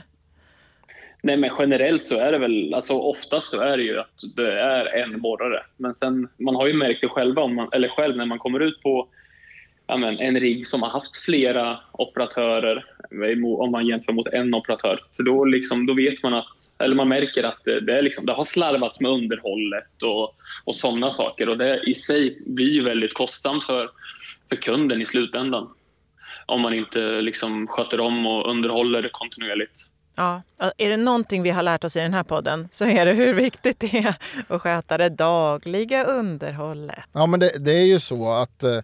Nej, 1.22 1.38
men 1.38 1.50
generellt 1.60 2.04
så 2.04 2.16
är 2.20 2.32
det 2.32 2.38
väl, 2.38 2.74
alltså 2.74 2.94
oftast 2.94 3.50
så 3.50 3.62
är 3.62 3.78
det 3.78 3.84
ju 3.84 4.00
att 4.00 4.22
det 4.36 4.60
är 4.62 4.86
en 5.04 5.22
borrare. 5.22 5.64
Men 5.78 5.96
sen, 5.96 6.28
man 6.38 6.56
har 6.56 6.68
ju 6.68 6.74
märkt 6.74 7.02
det 7.02 7.08
själva, 7.08 7.42
om 7.42 7.56
man, 7.56 7.70
eller 7.72 7.88
själv 7.88 8.18
när 8.18 8.26
man 8.26 8.40
kommer 8.40 8.60
ut 8.60 8.82
på 8.82 9.08
men, 9.88 10.20
en 10.20 10.40
rigg 10.40 10.68
som 10.68 10.82
har 10.82 10.90
haft 10.90 11.18
flera 11.18 11.80
operatörer, 11.92 12.86
om 13.60 13.72
man 13.72 13.88
jämför 13.88 14.14
mot 14.14 14.28
en 14.28 14.54
operatör. 14.54 15.00
För 15.16 15.24
då, 15.24 15.46
liksom, 15.46 15.86
då 15.86 15.94
vet 15.94 16.24
man 16.24 16.34
att, 16.34 16.70
eller 16.80 16.96
man 16.96 17.08
märker 17.08 17.44
att 17.44 17.60
det, 17.66 17.80
det, 17.80 17.98
är 17.98 18.02
liksom, 18.02 18.26
det 18.26 18.34
har 18.34 18.44
slarvats 18.44 19.00
med 19.00 19.12
underhållet 19.12 20.04
och, 20.04 20.36
och 20.64 20.76
sådana 20.76 21.10
saker. 21.10 21.50
Och 21.50 21.58
det 21.58 21.82
i 21.88 21.94
sig 21.94 22.38
blir 22.46 22.72
ju 22.72 22.84
väldigt 22.84 23.14
kostsamt 23.14 23.64
för, 23.64 23.90
för 24.50 24.56
kunden 24.56 25.02
i 25.02 25.06
slutändan. 25.06 25.70
Om 26.46 26.62
man 26.62 26.74
inte 26.74 27.00
liksom 27.22 27.68
sköter 27.68 28.00
om 28.00 28.26
och 28.26 28.50
underhåller 28.50 29.10
kontinuerligt. 29.12 29.88
Ja, 30.16 30.42
är 30.78 30.90
det 30.90 30.98
någonting 30.98 31.44
vi 31.44 31.50
har 31.50 31.64
lärt 31.64 31.84
oss 31.84 31.96
i 31.96 32.00
den 32.00 32.14
här 32.14 32.24
podden 32.24 32.70
så 32.72 32.86
är 32.86 33.06
det 33.06 33.14
hur 33.14 33.34
viktigt 33.34 33.80
det 33.80 33.98
är 33.98 34.16
att 34.48 34.62
sköta 34.62 34.98
det 34.98 35.10
dagliga 35.10 36.04
underhållet. 36.04 37.00
Ja 37.14 37.26
men 37.26 37.40
det, 37.40 37.66
det 37.66 37.72
är 37.72 37.86
ju 37.86 38.00
så 38.00 38.34
att 38.34 38.64
eh, 38.64 38.78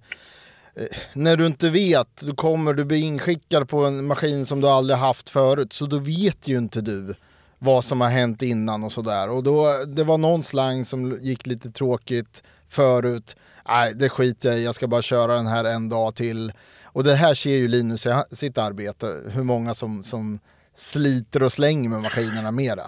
när 1.13 1.37
du 1.37 1.45
inte 1.45 1.69
vet, 1.69 2.21
du 2.25 2.35
kommer, 2.35 2.73
du 2.73 2.85
blir 2.85 3.03
inskickad 3.03 3.69
på 3.69 3.85
en 3.85 4.07
maskin 4.07 4.45
som 4.45 4.61
du 4.61 4.67
aldrig 4.67 4.99
haft 4.99 5.29
förut, 5.29 5.73
så 5.73 5.85
då 5.85 5.97
vet 5.97 6.47
ju 6.47 6.57
inte 6.57 6.81
du 6.81 7.15
vad 7.59 7.83
som 7.83 8.01
har 8.01 8.09
hänt 8.09 8.41
innan 8.41 8.83
och 8.83 8.91
sådär. 8.91 9.29
Och 9.29 9.43
då, 9.43 9.83
det 9.87 10.03
var 10.03 10.17
någon 10.17 10.43
slang 10.43 10.85
som 10.85 11.19
gick 11.21 11.47
lite 11.47 11.71
tråkigt 11.71 12.43
förut. 12.67 13.35
Nej, 13.67 13.93
det 13.95 14.09
skiter 14.09 14.49
jag 14.49 14.59
i, 14.59 14.63
jag 14.63 14.75
ska 14.75 14.87
bara 14.87 15.01
köra 15.01 15.35
den 15.35 15.47
här 15.47 15.63
en 15.65 15.89
dag 15.89 16.15
till. 16.15 16.51
Och 16.83 17.03
det 17.03 17.15
här 17.15 17.33
ser 17.33 17.57
ju 17.57 17.67
Linus 17.67 18.05
i 18.05 18.35
sitt 18.35 18.57
arbete, 18.57 19.21
hur 19.33 19.43
många 19.43 19.73
som, 19.73 20.03
som 20.03 20.39
sliter 20.75 21.43
och 21.43 21.51
slänger 21.51 21.89
med 21.89 22.01
maskinerna 22.01 22.51
mera. 22.51 22.83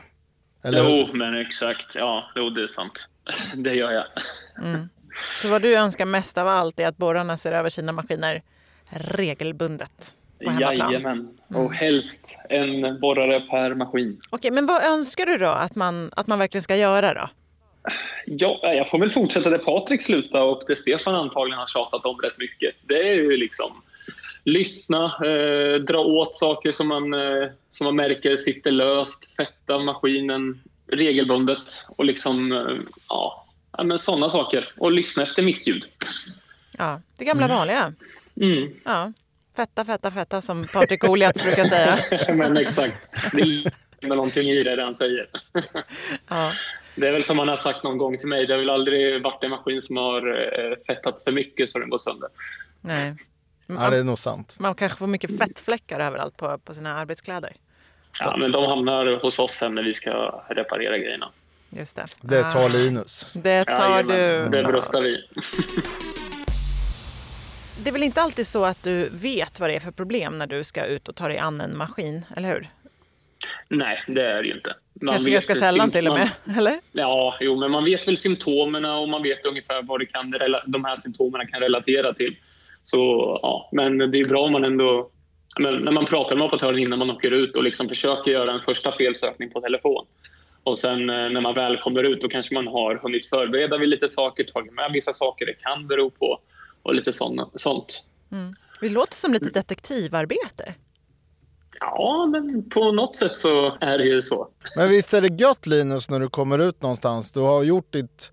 Eller? 0.63 0.89
Jo, 0.89 1.13
men 1.13 1.41
exakt. 1.41 1.95
Ja, 1.95 2.31
jo, 2.35 2.49
det 2.49 2.63
är 2.63 2.67
sant. 2.67 3.07
Det 3.55 3.73
gör 3.75 3.91
jag. 3.91 4.05
Så 5.13 5.49
vad 5.49 5.61
du 5.61 5.75
önskar 5.75 6.05
mest 6.05 6.37
av 6.37 6.47
allt 6.47 6.79
är 6.79 6.87
att 6.87 6.97
borrarna 6.97 7.37
ser 7.37 7.51
över 7.51 7.69
sina 7.69 7.91
maskiner 7.91 8.41
regelbundet 8.89 10.15
på 10.43 10.51
hemmaplan. 10.51 10.91
Jajamän. 10.91 11.37
Och 11.47 11.73
helst 11.73 12.37
en 12.49 12.99
borrare 12.99 13.39
per 13.39 13.75
maskin. 13.75 14.19
Okej, 14.29 14.51
men 14.51 14.65
vad 14.65 14.83
önskar 14.83 15.25
du 15.25 15.37
då 15.37 15.49
att 15.49 15.75
man, 15.75 16.11
att 16.15 16.27
man 16.27 16.39
verkligen 16.39 16.61
ska 16.61 16.75
göra 16.75 17.13
då? 17.13 17.29
Ja, 18.25 18.59
jag 18.63 18.89
får 18.89 18.99
väl 18.99 19.11
fortsätta 19.11 19.49
där 19.49 19.57
Patrik 19.57 20.01
slutade 20.01 20.43
och 20.43 20.63
det 20.67 20.75
Stefan 20.75 21.15
antagligen 21.15 21.59
har 21.59 21.67
tjatat 21.67 22.05
om 22.05 22.17
rätt 22.17 22.37
mycket. 22.37 22.75
Det 22.87 23.09
är 23.09 23.13
ju 23.13 23.37
liksom 23.37 23.71
lyssna, 24.43 25.05
eh, 25.25 25.81
dra 25.81 25.99
åt 25.99 26.35
saker 26.35 26.71
som 26.71 26.87
man, 26.87 27.13
eh, 27.13 27.49
som 27.69 27.85
man 27.85 27.95
märker 27.95 28.37
sitter 28.37 28.71
löst, 28.71 29.35
fetta 29.35 29.79
maskinen 29.79 30.61
regelbundet 30.87 31.85
och 31.97 32.05
liksom, 32.05 32.51
eh, 32.51 32.77
ja, 33.09 33.40
ja, 33.77 33.83
men 33.83 33.99
sådana 33.99 34.29
saker. 34.29 34.73
Och 34.77 34.91
lyssna 34.91 35.23
efter 35.23 35.43
missljud. 35.43 35.85
Ja, 36.77 37.01
det 37.17 37.25
gamla 37.25 37.47
vanliga. 37.47 37.93
Mm. 38.41 38.73
Ja, 38.85 39.13
fetta, 39.55 39.85
fetta, 39.85 40.11
fetta 40.11 40.41
som 40.41 40.65
Patrik 40.73 41.09
Oliats 41.09 41.43
brukar 41.43 41.65
säga. 41.65 41.99
men 42.35 42.57
exakt. 42.57 42.97
Det 43.31 43.43
ligger 43.43 43.71
någonting 44.01 44.49
i 44.49 44.63
det 44.63 44.83
han 44.83 44.95
säger. 44.95 45.29
Ja. 46.27 46.51
Det 46.95 47.07
är 47.07 47.11
väl 47.11 47.23
som 47.23 47.39
han 47.39 47.47
har 47.47 47.55
sagt 47.55 47.83
någon 47.83 47.97
gång 47.97 48.17
till 48.17 48.27
mig. 48.27 48.47
Det 48.47 48.53
har 48.53 48.59
väl 48.59 48.69
aldrig 48.69 49.23
varit 49.23 49.43
en 49.43 49.49
maskin 49.49 49.81
som 49.81 49.97
har 49.97 50.27
eh, 50.27 50.75
fettats 50.87 51.23
för 51.23 51.31
mycket 51.31 51.69
så 51.69 51.79
den 51.79 51.89
går 51.89 51.97
sönder. 51.97 52.29
Nej. 52.81 53.15
Ja, 53.67 53.89
det 53.89 53.97
är 53.97 54.03
nog 54.03 54.17
sant. 54.17 54.55
Man 54.59 54.75
kanske 54.75 54.97
får 54.97 55.07
mycket 55.07 55.37
fettfläckar 55.37 55.99
överallt 55.99 56.37
på, 56.37 56.57
på 56.57 56.73
sina 56.73 56.95
arbetskläder. 56.95 57.55
Ja, 58.19 58.37
men 58.37 58.51
de 58.51 58.65
hamnar 58.65 59.21
hos 59.21 59.39
oss 59.39 59.51
sen 59.51 59.75
när 59.75 59.83
vi 59.83 59.93
ska 59.93 60.11
reparera 60.49 60.97
grejerna. 60.97 61.31
Just 61.77 61.95
det. 61.95 62.05
Det 62.21 62.43
tar 62.43 62.65
Ah, 62.65 62.67
Linus. 62.67 63.31
Det 63.33 63.65
tar 63.65 64.03
du. 64.03 64.49
Det 64.49 64.63
bröstar 64.63 65.01
vi. 65.01 65.17
Det 67.83 67.89
är 67.89 67.91
väl 67.93 68.03
inte 68.03 68.21
alltid 68.21 68.47
så 68.47 68.65
att 68.65 68.83
du 68.83 69.09
vet 69.09 69.59
vad 69.59 69.69
det 69.69 69.75
är 69.75 69.79
för 69.79 69.91
problem 69.91 70.37
när 70.37 70.47
du 70.47 70.63
ska 70.63 70.85
ut 70.85 71.07
och 71.09 71.15
ta 71.15 71.27
dig 71.27 71.37
an 71.37 71.61
en 71.61 71.77
maskin, 71.77 72.25
eller 72.35 72.49
hur? 72.53 72.67
Nej, 73.69 74.03
det 74.07 74.25
är 74.25 74.41
det 74.43 74.47
ju 74.47 74.53
inte. 74.55 74.75
Man 75.01 75.13
Kanske 75.13 75.31
ganska 75.31 75.53
sällan 75.55 75.91
till 75.91 76.07
och 76.07 76.13
med, 76.13 76.29
man- 76.45 76.55
eller? 76.57 76.79
Ja, 76.91 77.35
jo, 77.39 77.59
men 77.59 77.71
man 77.71 77.85
vet 77.85 78.07
väl 78.07 78.17
symptomen 78.17 78.85
och 78.85 79.09
man 79.09 79.23
vet 79.23 79.45
ungefär 79.45 79.83
vad 79.83 79.99
det 79.99 80.05
kan, 80.05 80.33
de 80.67 80.85
här 80.85 80.95
symptomen 80.95 81.47
kan 81.47 81.59
relatera 81.59 82.13
till. 82.13 82.35
Så, 82.81 82.97
ja, 83.41 83.69
men 83.71 83.97
det 84.11 84.19
är 84.19 84.25
bra 84.29 84.41
om 84.41 84.51
man 84.51 84.63
ändå 84.63 85.09
men 85.59 85.75
när 85.77 85.91
man 85.91 86.05
pratar 86.05 86.35
med 86.35 86.45
operatören 86.45 86.79
innan 86.79 86.99
man 86.99 87.09
åker 87.11 87.31
ut 87.31 87.55
och 87.55 87.63
liksom 87.63 87.89
försöker 87.89 88.31
göra 88.31 88.51
en 88.53 88.61
första 88.61 88.97
felsökning 88.97 89.49
på 89.51 89.61
telefon. 89.61 90.05
Och 90.63 90.77
sen 90.77 91.09
eh, 91.09 91.29
när 91.29 91.41
man 91.41 91.55
väl 91.55 91.77
kommer 91.77 92.03
ut 92.03 92.21
då 92.21 92.27
kanske 92.27 92.53
man 92.53 92.67
har 92.67 92.95
hunnit 92.95 93.29
förbereda 93.29 93.77
vid 93.77 93.89
lite 93.89 94.07
saker, 94.07 94.43
tagit 94.43 94.73
med 94.73 94.91
vissa 94.93 95.13
saker 95.13 95.45
det 95.45 95.53
kan 95.53 95.87
bero 95.87 96.09
på 96.09 96.39
och 96.83 96.95
lite 96.95 97.13
såna, 97.13 97.49
sånt. 97.55 98.03
Det 98.81 98.89
låter 98.89 99.17
som 99.17 99.33
lite 99.33 99.49
detektivarbete. 99.49 100.75
Ja, 101.79 102.29
men 102.31 102.69
på 102.69 102.91
något 102.91 103.15
sätt 103.15 103.37
så 103.37 103.77
är 103.81 103.97
det 103.97 104.03
ju 104.03 104.21
så. 104.21 104.47
Men 104.75 104.89
visst 104.89 105.13
är 105.13 105.21
det 105.21 105.41
gött 105.41 105.67
Linus 105.67 106.09
när 106.09 106.19
du 106.19 106.29
kommer 106.29 106.59
ut 106.59 106.81
någonstans. 106.81 107.31
Du 107.31 107.39
har 107.39 107.63
gjort 107.63 107.93
ditt, 107.93 108.31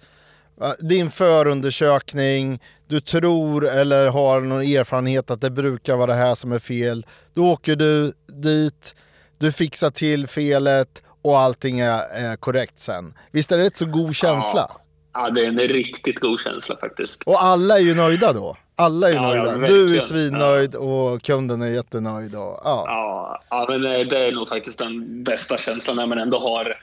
din 0.80 1.11
förundersökning. 1.11 2.61
Du 2.87 3.00
tror 3.00 3.68
eller 3.68 4.06
har 4.06 4.40
någon 4.40 4.62
erfarenhet 4.62 5.30
att 5.30 5.40
det 5.40 5.50
brukar 5.50 5.97
vara 5.97 6.06
det 6.06 6.18
här 6.18 6.35
som 6.35 6.52
är 6.52 6.58
fel. 6.58 7.06
Då 7.35 7.47
åker 7.52 7.76
du 7.76 8.12
dit, 8.26 8.94
du 9.38 9.52
fixar 9.52 9.90
till 9.90 10.26
felet 10.26 11.02
och 11.28 11.38
allting 11.38 11.80
är, 11.80 12.37
korrekt 12.37 12.78
sen. 12.78 13.14
Visst 13.30 13.52
är 13.52 13.58
det 13.58 13.64
rätt 13.64 13.76
så 13.76 13.87
god 13.87 14.14
känsla? 14.14 14.70
Ja, 15.14 15.30
det 15.30 15.40
är 15.44 15.49
en 15.49 15.58
riktigt 15.58 16.18
god 16.20 16.40
känsla 16.40 16.76
faktiskt. 16.76 17.23
Och 17.26 17.42
alla 17.42 17.75
är 17.75 17.82
ju 17.82 17.94
nöjda 17.94 18.32
då. 18.32 18.56
Alla 18.76 19.08
är 19.08 19.12
Ja, 19.12 19.37
ja, 19.37 19.42
nöjda. 19.44 19.66
du 19.66 19.97
är 19.97 20.00
svinnöjd 20.00 20.75
och 20.75 21.23
kunden 21.23 21.62
är 21.62 21.66
jättenöjd. 21.68 22.35
Och, 22.35 22.61
ja. 22.64 22.85
Ja, 22.87 23.42
ja 23.50 23.66
men 23.68 23.82
det 23.82 24.04
det 24.04 24.18
är 24.18 24.32
nog 24.32 24.49
faktiskt 24.49 24.78
den 24.78 25.25
bästa 25.25 25.58
känslan 25.58 25.97
när 25.97 26.06
man 26.06 26.18
ändå 26.18 26.38
har... 26.38 26.76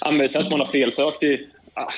Ja, 0.00 0.10
men 0.10 0.28
säg 0.28 0.42
att 0.42 0.50
man 0.50 0.60
har 0.60 0.66
felsökt 0.66 1.22
i... 1.22 1.48
ah, 1.74 1.92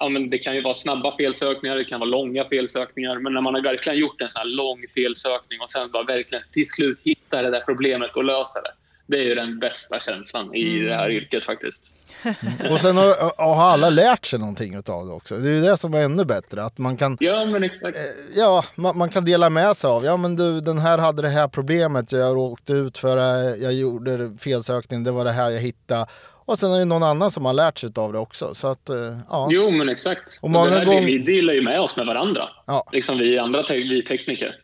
Ja, 0.00 0.08
men 0.08 0.30
det 0.30 0.38
kan 0.38 0.54
ju 0.54 0.62
vara 0.62 0.74
snabba 0.74 1.16
felsökningar, 1.16 1.76
det 1.76 1.84
kan 1.84 2.00
vara 2.00 2.10
långa 2.10 2.44
felsökningar. 2.44 3.18
Men 3.18 3.32
när 3.32 3.40
man 3.40 3.54
har 3.54 3.62
verkligen 3.62 3.98
gjort 3.98 4.20
en 4.20 4.28
sån 4.28 4.38
här 4.38 4.46
lång 4.46 4.84
felsökning 4.94 5.60
och 5.60 5.70
sen 5.70 5.90
bara 5.90 6.02
verkligen 6.04 6.44
till 6.52 6.66
slut 6.70 7.00
hittar 7.04 7.42
det 7.42 7.50
där 7.50 7.60
problemet 7.60 8.16
och 8.16 8.24
löser 8.24 8.62
det. 8.62 8.70
Det 9.06 9.16
är 9.16 9.22
ju 9.24 9.34
den 9.34 9.58
bästa 9.58 10.00
känslan 10.00 10.54
i 10.54 10.78
det 10.80 10.94
här 10.94 11.10
yrket 11.10 11.44
faktiskt. 11.44 11.82
Och 12.70 12.80
sen 12.80 12.96
har, 12.96 13.44
har 13.54 13.64
alla 13.72 13.90
lärt 13.90 14.26
sig 14.26 14.38
någonting 14.38 14.74
utav 14.74 15.06
det 15.06 15.12
också. 15.12 15.36
Det 15.36 15.48
är 15.48 15.52
ju 15.52 15.60
det 15.60 15.76
som 15.76 15.94
är 15.94 16.00
ännu 16.04 16.24
bättre. 16.24 16.64
Att 16.64 16.78
man 16.78 16.96
kan, 16.96 17.16
Ja, 17.20 17.44
men 17.44 17.64
exakt. 17.64 17.96
ja, 18.36 18.64
man, 18.74 18.98
man 18.98 19.08
kan 19.08 19.24
dela 19.24 19.50
med 19.50 19.76
sig 19.76 19.88
av. 19.88 20.04
Ja 20.04 20.16
men 20.16 20.36
du, 20.36 20.60
den 20.60 20.78
här 20.78 20.98
hade 20.98 21.22
det 21.22 21.28
här 21.28 21.48
problemet. 21.48 22.12
Jag 22.12 22.38
åkte 22.38 22.72
ut 22.72 22.98
för 22.98 23.16
det. 23.16 23.56
Jag 23.56 23.72
gjorde 23.72 24.36
felsökning. 24.40 25.04
Det 25.04 25.10
var 25.10 25.24
det 25.24 25.32
här 25.32 25.50
jag 25.50 25.60
hittade. 25.60 26.06
Och 26.48 26.58
sen 26.58 26.72
är 26.72 26.78
det 26.78 26.84
någon 26.84 27.02
annan 27.02 27.30
som 27.30 27.44
har 27.44 27.52
lärt 27.52 27.78
sig 27.78 27.90
av 27.96 28.12
det 28.12 28.18
också. 28.18 28.54
Så 28.54 28.68
att, 28.68 28.90
eh, 28.90 29.16
ja. 29.30 29.48
Jo, 29.50 29.70
men 29.70 29.88
exakt. 29.88 30.38
Och 30.40 30.44
Och 30.44 30.50
många 30.50 30.70
det 30.70 30.78
här, 30.78 30.84
gång- 30.84 31.04
vi, 31.04 31.18
vi 31.18 31.36
delar 31.36 31.54
ju 31.54 31.62
med 31.62 31.80
oss 31.80 31.96
med 31.96 32.06
varandra. 32.06 32.48
Ja. 32.66 32.84
Liksom 32.92 33.18
vi 33.18 33.38
andra 33.38 33.62
te- 33.62 33.74
vi 33.76 34.02
tekniker. 34.04 34.54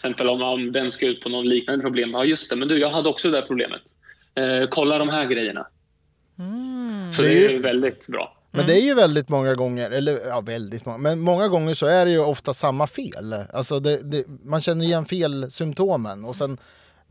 Exempel 0.00 0.28
om, 0.28 0.42
om 0.42 0.72
den 0.72 0.90
ska 0.90 1.06
ut 1.06 1.20
på 1.20 1.28
någon 1.28 1.48
liknande 1.48 1.82
problem. 1.82 2.10
Ja, 2.10 2.24
just 2.24 2.50
det. 2.50 2.56
Men 2.56 2.68
du, 2.68 2.78
jag 2.78 2.90
hade 2.90 3.08
också 3.08 3.30
det 3.30 3.36
här 3.40 3.46
problemet. 3.46 3.80
Eh, 4.34 4.68
kolla 4.70 4.98
de 4.98 5.08
här 5.08 5.26
grejerna. 5.26 5.66
Så 7.16 7.22
Det 7.22 7.28
det 7.28 7.34
är 7.34 7.44
är 7.44 7.48
ju- 7.48 7.54
ju 7.56 7.58
väldigt 7.62 8.06
bra. 8.08 8.36
Men 8.50 8.66
det 8.66 8.72
är 8.72 8.80
ju 8.86 8.94
väldigt 8.94 9.28
många 9.28 9.54
gånger, 9.54 9.90
eller 9.90 10.18
ja 10.28 10.40
väldigt 10.40 10.86
många, 10.86 10.98
men 10.98 11.20
många 11.20 11.48
gånger 11.48 11.74
så 11.74 11.86
är 11.86 12.06
det 12.06 12.12
ju 12.12 12.18
ofta 12.18 12.54
samma 12.54 12.86
fel. 12.86 13.34
Alltså 13.52 13.80
det, 13.80 14.10
det, 14.10 14.24
man 14.44 14.60
känner 14.60 14.84
igen 14.84 15.04
felsymptomen 15.04 16.24
och 16.24 16.36
sen 16.36 16.58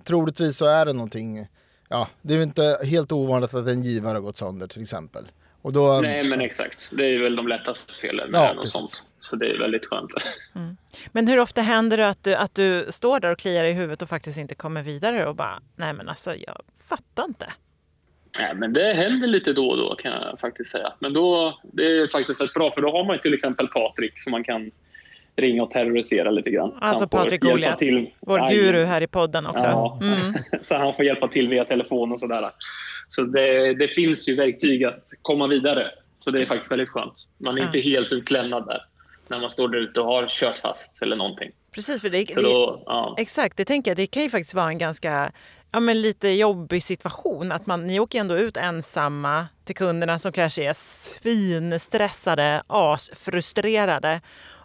troligtvis 0.03 0.57
så 0.57 0.65
är 0.65 0.85
det 0.85 0.93
någonting, 0.93 1.47
ja 1.89 2.07
det 2.21 2.33
är 2.33 2.37
ju 2.37 2.43
inte 2.43 2.77
helt 2.83 3.11
ovanligt 3.11 3.53
att 3.53 3.67
en 3.67 3.81
givare 3.83 4.13
har 4.15 4.21
gått 4.21 4.37
sönder 4.37 4.67
till 4.67 4.81
exempel. 4.81 5.25
Och 5.61 5.73
då, 5.73 5.99
Nej, 6.01 6.23
men 6.23 6.41
exakt. 6.41 6.89
Det 6.91 7.05
är 7.05 7.19
väl 7.19 7.35
de 7.35 7.47
lättaste 7.47 7.93
felen 8.01 8.31
med 8.31 8.41
Ja, 8.41 8.53
och 8.61 8.67
sånt. 8.67 9.03
Så 9.19 9.35
det 9.35 9.51
är 9.51 9.59
väldigt 9.59 9.85
skönt. 9.85 10.11
Men 11.11 11.27
hur 11.27 11.39
ofta 11.39 11.61
händer 11.61 11.97
det 11.97 12.07
att 12.09 12.23
du, 12.23 12.35
att 12.35 12.55
du 12.55 12.85
står 12.89 13.19
där 13.19 13.31
och 13.31 13.39
kliar 13.39 13.63
i 13.63 13.73
huvudet 13.73 14.01
och 14.01 14.09
faktiskt 14.09 14.37
inte 14.37 14.55
kommer 14.55 14.83
vidare 14.83 15.27
och 15.27 15.35
bara, 15.35 15.61
nej 15.75 15.93
men 15.93 16.09
alltså 16.09 16.35
jag 16.35 16.61
fattar 16.89 17.25
inte. 17.25 17.53
Nej, 18.39 18.55
men 18.55 18.73
det 18.73 18.93
händer 18.93 19.27
lite 19.27 19.53
då 19.53 19.69
och 19.69 19.77
då 19.77 19.95
kan 19.95 20.11
jag 20.11 20.39
faktiskt 20.39 20.71
säga. 20.71 20.93
Men 20.99 21.13
då, 21.13 21.59
det 21.63 21.83
är 21.83 22.07
faktiskt 22.07 22.41
rätt 22.41 22.53
bra 22.53 22.71
för 22.71 22.81
då 22.81 22.91
har 22.91 23.05
man 23.05 23.15
ju 23.15 23.19
till 23.19 23.33
exempel 23.33 23.67
Patrik 23.67 24.19
som 24.19 24.31
man 24.31 24.43
kan 24.43 24.71
ringa 25.35 25.63
och 25.63 25.71
terrorisera 25.71 26.31
lite 26.31 26.49
grann. 26.49 26.69
Så 26.71 26.77
Alltså 26.81 27.07
Patrik 27.07 27.41
Goliath, 27.41 27.77
till. 27.77 28.09
vår 28.19 28.41
Aj. 28.43 28.55
guru 28.55 28.83
här 28.83 29.01
i 29.01 29.07
podden 29.07 29.45
också. 29.45 29.65
Ja. 29.65 29.99
Mm. 30.01 30.33
så 30.61 30.75
han 30.77 30.93
får 30.95 31.05
hjälpa 31.05 31.27
till 31.27 31.47
via 31.49 31.65
telefon 31.65 32.11
och 32.11 32.19
sådär. 32.19 32.49
Så 33.07 33.21
det, 33.21 33.73
det 33.73 33.87
finns 33.87 34.29
ju 34.29 34.35
verktyg 34.35 34.83
att 34.83 35.03
komma 35.21 35.47
vidare. 35.47 35.91
Så 36.15 36.31
det 36.31 36.41
är 36.41 36.45
faktiskt 36.45 36.71
väldigt 36.71 36.89
skönt. 36.89 37.13
Man 37.37 37.57
är 37.57 37.61
Ja. 37.61 37.65
inte 37.65 37.79
helt 37.79 38.11
utlämnad 38.13 38.65
där 38.67 38.81
när 39.27 39.39
man 39.39 39.51
står 39.51 39.67
där 39.67 39.79
ute 39.79 39.99
och 40.01 40.05
har 40.07 40.27
kört 40.27 40.57
fast 40.57 41.01
eller 41.01 41.15
någonting. 41.15 41.51
Precis, 41.71 42.01
för 42.01 42.09
det, 42.09 42.23
det, 42.23 42.41
då, 42.41 42.83
ja. 42.85 43.15
exakt, 43.17 43.57
det 43.57 43.65
tänker 43.65 43.91
jag, 43.91 43.97
det 43.97 44.07
kan 44.07 44.23
ju 44.23 44.29
faktiskt 44.29 44.53
vara 44.53 44.67
en 44.67 44.77
ganska 44.77 45.31
ja, 45.71 45.79
men 45.79 46.01
lite 46.01 46.29
jobbig 46.29 46.83
situation. 46.83 47.51
Att 47.51 47.65
man, 47.65 47.87
ni 47.87 47.99
åker 47.99 48.19
ändå 48.19 48.37
ut 48.37 48.57
ensamma 48.57 49.47
till 49.65 49.75
kunderna 49.75 50.19
som 50.19 50.31
kanske 50.31 50.63
är 50.63 50.73
svinstressade, 50.73 52.63
asfrustrerade. 52.67 54.21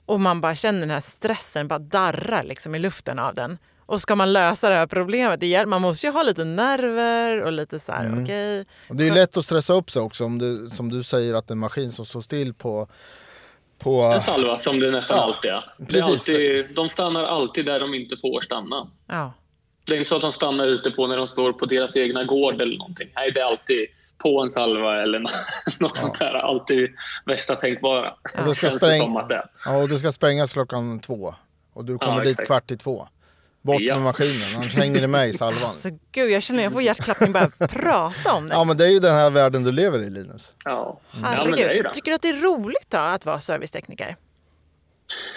Och 0.06 0.20
man 0.20 0.40
bara 0.40 0.54
känner 0.54 0.80
den 0.80 0.90
här 0.90 1.00
stressen 1.00 1.68
bara 1.68 1.78
darrar 1.78 2.42
liksom 2.42 2.74
i 2.74 2.78
luften 2.78 3.18
av 3.18 3.34
den. 3.34 3.58
Och 3.86 4.00
ska 4.00 4.16
man 4.16 4.32
lösa 4.32 4.68
det 4.68 4.74
här 4.74 4.86
problemet, 4.86 5.40
det 5.40 5.46
hjälper, 5.46 5.66
man 5.66 5.82
måste 5.82 6.06
ju 6.06 6.12
ha 6.12 6.22
lite 6.22 6.44
nerver 6.44 7.42
och 7.42 7.52
lite 7.52 7.80
så 7.80 7.92
här, 7.92 8.22
okej. 8.22 8.64
och 8.88 8.96
det 8.96 9.08
är 9.08 9.12
lätt 9.12 9.36
att 9.36 9.44
stressa 9.44 9.74
upp 9.74 9.90
sig 9.90 10.02
också 10.02 10.24
om 10.24 10.38
du, 10.38 10.66
som 10.70 10.90
du 10.90 11.02
säger 11.02 11.34
att 11.34 11.50
en 11.50 11.58
maskin 11.58 11.90
som 11.90 12.04
står 12.04 12.20
still 12.20 12.54
på, 12.54 12.88
på 13.78 14.02
En 14.02 14.20
salva 14.20 14.58
som 14.58 14.80
det 14.80 14.90
nästan 14.90 15.16
Ja, 15.16 15.22
alltid 15.22 15.50
är. 15.50 15.64
Det 15.78 15.82
är 15.82 15.86
precis. 15.86 16.28
alltid, 16.28 16.74
de 16.74 16.88
stannar 16.88 17.24
alltid 17.24 17.66
där 17.66 17.80
de 17.80 17.94
inte 17.94 18.16
får 18.16 18.40
stanna. 18.40 18.88
Ja. 19.06 19.32
Det 19.86 19.94
är 19.94 19.98
inte 19.98 20.08
så 20.08 20.16
att 20.16 20.22
de 20.22 20.32
stannar 20.32 20.66
ute 20.66 20.90
på 20.90 21.06
när 21.06 21.16
de 21.16 21.26
står 21.26 21.52
på 21.52 21.66
deras 21.66 21.96
egna 21.96 22.24
gård 22.24 22.60
eller 22.60 22.78
någonting. 22.78 23.08
Nej, 23.14 23.30
det 23.30 23.40
är 23.40 23.44
alltid 23.44 23.86
på 24.24 24.42
en 24.42 24.50
salva 24.50 25.02
eller 25.02 25.18
nå- 25.18 25.30
något 25.80 25.96
sånt 25.96 26.18
där. 26.18 26.34
Alltid 26.34 26.90
värsta 27.26 27.56
tänkbara. 27.56 28.10
Och 28.38 28.44
det 28.46 28.54
ska 28.54 28.68
spräng- 28.68 29.28
det. 29.28 29.44
Ja, 29.64 29.76
och 29.76 29.88
det 29.88 29.98
ska 29.98 30.12
sprängas 30.12 30.52
klockan 30.52 31.00
två. 31.00 31.34
Och 31.72 31.84
du 31.84 31.98
kommer 31.98 32.14
Ja, 32.18 32.20
dit 32.20 32.30
exakt. 32.30 32.46
kvart 32.46 32.70
i 32.70 32.76
två. 32.76 33.06
Bort 33.62 33.80
Ja. 33.80 33.94
med 33.94 34.04
maskinen, 34.04 34.42
annars 34.56 34.74
hänger 34.76 35.00
det 35.00 35.06
med 35.06 35.28
i 35.28 35.32
salvan. 35.32 35.70
Så 35.70 35.98
gud, 36.12 36.30
jag 36.30 36.42
känner 36.42 36.62
jag 36.62 36.72
får 36.72 36.82
hjärtklappning 36.82 37.32
bara 37.32 37.48
prata 37.68 38.32
om 38.34 38.48
det. 38.48 38.54
Ja 38.54 38.64
men 38.64 38.76
det 38.76 38.84
är 38.86 38.90
ju 38.90 38.98
den 39.00 39.14
här 39.14 39.30
världen 39.30 39.64
du 39.64 39.72
lever 39.72 39.98
i 39.98 40.10
Linus. 40.10 40.52
Ja. 40.64 41.00
ja, 41.12 41.18
men 41.20 41.50
det 41.52 41.62
är 41.62 41.74
ju 41.74 41.82
det. 41.82 41.92
Tycker 41.94 42.10
du 42.10 42.14
att 42.14 42.22
det 42.22 42.28
är 42.28 42.42
roligt 42.42 42.90
då 42.90 42.98
att 42.98 43.26
vara 43.26 43.40
servicetekniker? 43.40 44.16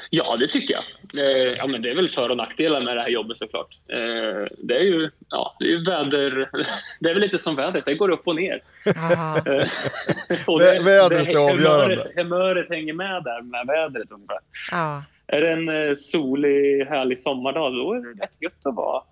Ja, 0.10 0.36
det 0.38 0.48
tycker 0.48 0.74
jag. 0.74 0.84
Eh, 1.26 1.54
ja, 1.58 1.68
men 1.68 1.82
det 1.82 1.90
är 1.90 1.96
väl 1.96 2.10
för 2.10 2.30
och 2.30 2.38
nackdelar 2.38 2.82
med 2.82 2.98
det 2.98 3.02
här 3.02 3.10
jobbet 3.10 3.38
såklart. 3.38 3.68
Eh, 3.88 4.48
det 4.58 4.76
är 4.76 4.84
ju, 4.84 5.10
ja, 5.30 5.56
det 5.60 5.66
är 5.66 5.70
ju 5.70 5.84
väder... 5.84 6.50
Det 7.00 7.10
är 7.10 7.14
väl 7.14 7.22
lite 7.22 7.38
som 7.38 7.56
vädret, 7.56 7.86
det 7.86 7.96
går 7.96 8.10
upp 8.10 8.28
och 8.28 8.36
ner. 8.36 8.62
Eh, 8.86 8.92
och 10.48 10.62
Vä- 10.62 10.84
vädret 10.84 11.28
är 11.28 11.52
avgörande. 11.52 11.96
Humöret, 11.96 12.16
humöret 12.16 12.70
hänger 12.70 12.94
med 12.94 13.24
där 13.24 13.42
med 13.42 13.68
vädret 13.68 14.12
ungefär. 14.12 14.40
ja. 14.72 15.04
Är 15.30 15.42
det 15.42 15.52
en 15.52 15.70
eh, 15.90 15.94
solig, 15.96 16.86
härlig 16.86 17.20
sommardag, 17.20 17.74
då 17.74 17.94
är 17.94 17.98
det 18.00 18.24
rätt 18.24 18.42
gött 18.42 18.66
att 18.66 18.76
vara 18.76 19.04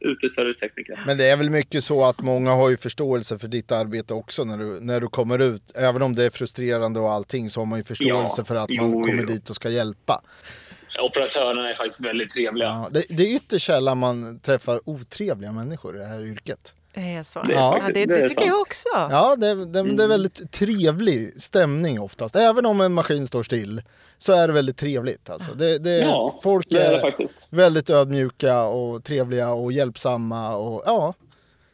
uteservicetekniker. 0.00 1.00
Men 1.06 1.18
det 1.18 1.24
är 1.24 1.36
väl 1.36 1.50
mycket 1.50 1.84
så 1.84 2.04
att 2.04 2.20
många 2.20 2.50
har 2.50 2.70
ju 2.70 2.76
förståelse 2.76 3.38
för 3.38 3.48
ditt 3.48 3.72
arbete 3.72 4.14
också 4.14 4.44
när 4.44 4.58
du, 4.58 4.80
när 4.80 5.00
du 5.00 5.08
kommer 5.08 5.38
ut. 5.38 5.62
Även 5.74 6.02
om 6.02 6.14
det 6.14 6.24
är 6.24 6.30
frustrerande 6.30 7.00
och 7.00 7.12
allting 7.12 7.48
så 7.48 7.60
har 7.60 7.66
man 7.66 7.78
ju 7.78 7.84
förståelse 7.84 8.34
Ja, 8.38 8.44
för 8.44 8.56
att 8.56 8.66
jo, 8.68 8.82
man 8.82 8.92
kommer 8.92 9.20
jo. 9.22 9.26
dit 9.26 9.50
och 9.50 9.56
ska 9.56 9.68
hjälpa. 9.68 10.22
Operatörerna 11.00 11.70
är 11.70 11.74
faktiskt 11.74 12.04
väldigt 12.04 12.30
trevliga. 12.30 12.68
Ja, 12.68 12.88
det, 12.90 13.04
det 13.08 13.22
är 13.22 13.36
ytterst 13.36 13.66
sällan 13.66 13.98
man 13.98 14.40
träffar 14.40 14.80
otrevliga 14.84 15.52
människor 15.52 15.96
i 15.96 15.98
det 15.98 16.06
här 16.06 16.22
yrket. 16.22 16.74
Det 16.94 17.00
är 17.14 17.22
så. 17.24 17.42
Det 17.42 17.52
är 17.54 17.56
ja, 17.58 17.72
faktiskt- 17.80 17.94
det, 18.08 18.14
det 18.14 18.20
det 18.22 18.28
tycker 18.28 18.46
jag 18.46 18.50
sant. 18.54 18.66
också. 18.66 18.88
Ja, 19.14 19.36
det, 19.36 19.54
det, 19.64 19.96
det 19.96 20.02
är 20.04 20.08
väldigt 20.08 20.52
trevlig 20.52 21.42
stämning 21.42 22.00
oftast. 22.00 22.36
Även 22.36 22.66
om 22.66 22.80
en 22.80 22.92
maskin 22.92 23.26
står 23.26 23.42
still 23.42 23.82
så 24.18 24.32
är 24.32 24.46
det 24.46 24.52
väldigt 24.52 24.76
trevligt. 24.76 25.30
Alltså. 25.30 25.54
Det, 25.54 25.78
det, 25.78 25.98
Ja, 25.98 26.40
folk 26.42 26.66
det 26.70 26.78
är 26.84 27.06
är 27.06 27.14
väldigt 27.50 27.90
ödmjuka 27.90 28.62
och 28.62 29.04
trevliga 29.04 29.50
och 29.52 29.72
hjälpsamma. 29.72 30.56
Och, 30.56 30.82
ja, 30.86 31.14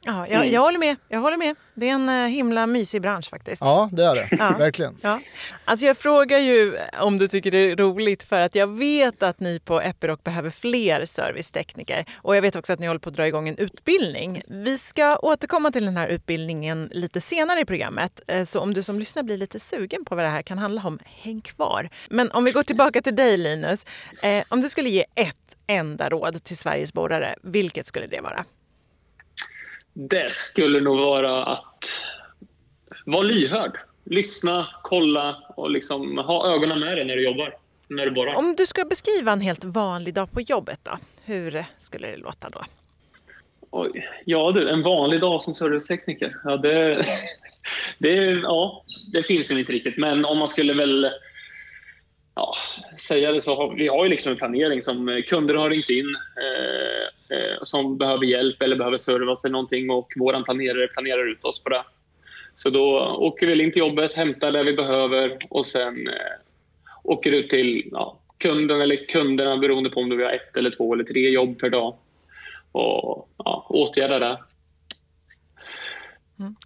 Ja, 0.09 0.27
jag, 0.29 0.47
jag 0.47 0.61
håller 0.61 0.79
med. 0.79 0.97
Jag 1.09 1.21
håller 1.21 1.37
med. 1.37 1.57
Det 1.75 1.89
är 1.89 1.93
en 1.93 2.09
eh, 2.09 2.27
himla 2.27 2.67
mysig 2.67 3.03
bransch 3.03 3.31
faktiskt. 3.31 3.63
ja, 3.63 3.89
det 3.93 4.05
är 4.05 4.15
det. 4.15 4.29
Ja. 4.31 4.55
Verkligen. 4.59 4.97
Ja. 5.01 5.21
Alltså 5.65 5.87
jag 5.87 5.97
frågar 5.97 6.39
ju 6.39 6.77
om 7.01 7.19
du 7.19 7.29
tycker 7.29 7.51
det 7.51 7.59
är 7.59 7.77
roligt 7.77 8.23
för 8.23 8.39
att 8.39 8.55
jag 8.55 8.67
vet 8.67 9.23
att 9.23 9.41
ni 9.41 9.61
på 9.61 9.81
Epiroc 9.81 10.23
behöver 10.23 10.51
fler 10.51 11.05
servicetekniker 11.05 12.05
och 12.17 12.37
jag 12.37 12.43
vet 12.43 12.57
också 12.57 12.73
att 12.73 12.79
ni 12.79 12.87
håller 12.87 13.01
på 13.01 13.09
att 13.09 13.17
dra 13.17 13.27
igång 13.27 13.49
en 13.49 13.57
utbildning. 13.57 14.43
Vi 14.49 14.79
ska 14.79 15.17
återkomma 15.17 15.71
till 15.71 15.85
den 15.85 15.97
här 15.97 16.09
utbildningen 16.09 16.89
lite 16.93 17.21
senare 17.21 17.61
i 17.61 17.65
programmet 17.65 18.21
Eh, 18.29 18.45
så 18.45 18.61
om 18.61 18.75
du 18.75 18.83
som 18.83 18.99
lyssnar 18.99 19.23
blir 19.23 19.37
lite 19.37 19.61
sugen 19.61 20.05
på 20.05 20.15
vad 20.15 20.25
det 20.25 20.29
här 20.29 20.43
kan 20.43 20.59
handla 20.59 20.83
om, 20.85 20.99
häng 21.05 21.41
kvar. 21.41 21.89
Men 22.09 22.31
om 22.31 22.45
vi 22.45 22.53
går 22.53 22.63
tillbaka 22.63 23.03
till 23.03 23.17
dig 23.17 23.37
Linus, 23.37 23.87
eh, 24.23 24.45
om 24.49 24.61
du 24.61 24.69
skulle 24.69 24.89
ge 24.89 25.05
ett 25.15 25.37
enda 25.67 26.09
råd 26.09 26.45
till 26.45 26.57
Sveriges 26.57 26.93
borrare, 26.93 27.35
vilket 27.43 27.87
skulle 27.87 28.07
det 28.07 28.21
vara? 28.21 28.45
Det 30.01 30.33
skulle 30.33 30.81
nog 30.81 30.99
vara 30.99 31.45
att 31.45 32.01
vara 33.07 33.23
lyhörd. 33.23 33.79
Lyssna, 34.05 34.69
kolla 34.83 35.37
och 35.57 35.71
liksom 35.71 36.19
ha 36.19 36.55
ögonen 36.55 36.81
med 36.81 36.97
dig 36.97 37.05
när 37.05 37.17
du 37.17 37.25
jobbar. 37.25 37.55
När 37.89 38.05
du 38.05 38.11
borrar. 38.11 38.35
Om 38.35 38.55
du 38.57 38.67
ska 38.67 38.85
beskriva 38.85 39.33
en 39.33 39.41
helt 39.41 39.65
vanlig 39.65 40.15
dag 40.15 40.33
på 40.33 40.41
jobbet 40.41 40.81
då, 40.83 40.99
hur 41.25 41.65
skulle 41.79 42.11
det 42.11 42.17
låta 42.17 42.49
då? 42.49 42.61
Oj. 43.71 44.09
Ja 44.25 44.53
du, 44.53 44.69
en 44.69 44.83
vanlig 44.83 45.21
dag 45.21 45.43
som 45.43 45.55
servicetekniker. 45.55 46.37
Ja, 46.45 46.57
det, 46.57 47.03
det, 47.99 48.15
ja, 48.25 48.85
det 49.13 49.23
finns 49.23 49.53
ju 49.53 49.61
inte 49.61 49.73
riktigt. 49.73 49.97
Men 49.97 50.25
om 50.25 50.39
man 50.39 50.49
skulle 50.49 50.75
väl 50.75 51.11
ja, 52.35 52.55
säga 52.99 53.33
det 53.33 53.41
så 53.41 53.57
har 53.57 53.75
vi 53.75 53.89
har 53.89 54.05
ju 54.05 54.11
liksom 54.11 54.33
en 54.33 54.39
planering 54.39 54.83
som 54.83 55.23
kunder 55.27 55.55
har 55.55 55.71
ringt 55.71 55.91
in 55.91 56.17
eh, 56.17 57.18
som 57.63 57.99
behöver 57.99 58.25
hjälp 58.25 58.63
eller 58.63 58.77
behöver 58.77 58.99
servas 58.99 59.45
eller 59.45 59.53
någonting 59.53 59.91
och 59.91 60.13
vår 60.17 60.45
planerare 60.45 60.89
planerar 60.89 61.33
ut 61.33 61.45
oss 61.45 61.65
på 61.65 61.69
det. 61.71 61.85
Så 62.55 62.71
då 62.71 62.99
åker 63.19 63.47
vi 63.47 63.63
in 63.63 63.73
till 63.73 63.81
jobbet, 63.81 64.13
hämtar 64.13 64.53
det 64.53 64.63
vi 64.63 64.73
behöver 64.73 65.39
och 65.51 65.67
sen 65.67 66.09
eh, 66.09 66.15
åker 67.05 67.33
ut 67.33 67.49
till 67.49 67.89
ja, 67.93 68.19
kunden 68.39 68.81
eller 68.81 69.07
kunderna 69.07 69.57
beroende 69.57 69.91
på 69.91 70.01
om 70.01 70.17
vi 70.17 70.25
har 70.25 70.31
ett 70.31 70.57
eller 70.57 70.71
två 70.71 70.95
eller 70.95 71.05
tre 71.05 71.31
jobb 71.31 71.59
per 71.59 71.71
dag 71.71 71.97
och 72.73 73.29
ja, 73.37 73.67
åtgärda 73.69 74.19
det. 74.19 74.39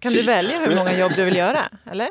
Kan 0.01 0.13
du 0.13 0.23
välja 0.23 0.59
hur 0.59 0.75
många 0.75 0.93
jobb 0.99 1.11
du 1.15 1.25
vill 1.25 1.35
göra? 1.35 1.61
Eller? 1.91 2.09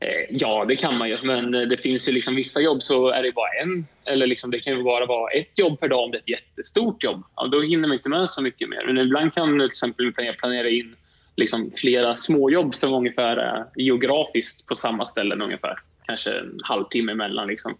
Eh, 0.00 0.26
ja, 0.30 0.64
det 0.64 0.76
kan 0.76 0.98
man 0.98 1.08
ju. 1.08 1.18
Men 1.22 1.54
eh, 1.54 1.62
det 1.62 1.76
finns 1.76 2.08
ju 2.08 2.12
liksom 2.12 2.34
vissa 2.34 2.60
jobb 2.60 2.82
så 2.82 3.08
är 3.08 3.22
det 3.22 3.32
bara 3.32 3.62
en. 3.62 3.86
Eller 4.04 4.26
liksom, 4.26 4.50
det 4.50 4.60
kan 4.60 4.76
ju 4.76 4.82
bara 4.82 5.06
vara 5.06 5.30
ett 5.30 5.58
jobb 5.58 5.80
per 5.80 5.88
dag 5.88 6.04
om 6.04 6.10
det 6.10 6.16
är 6.16 6.20
ett 6.20 6.28
jättestort 6.28 7.04
jobb. 7.04 7.22
Ja, 7.36 7.46
då 7.46 7.60
hinner 7.62 7.88
man 7.88 7.96
inte 7.96 8.08
med 8.08 8.30
så 8.30 8.42
mycket 8.42 8.68
mer. 8.68 8.84
Men 8.86 8.98
ibland 8.98 9.32
kan 9.32 9.58
till 9.58 9.66
exempel 9.66 10.12
planera, 10.12 10.68
in 10.68 10.96
liksom 11.36 11.70
flera 11.76 12.16
småjobb 12.16 12.74
som 12.74 12.94
ungefär 12.94 13.36
är 13.36 13.64
geografiskt 13.76 14.66
på 14.66 14.74
samma 14.74 15.06
ställen 15.06 15.42
ungefär. 15.42 15.74
Kanske 16.06 16.30
en 16.30 16.60
halvtimme 16.62 17.12
emellan. 17.12 17.48
Liksom. 17.48 17.76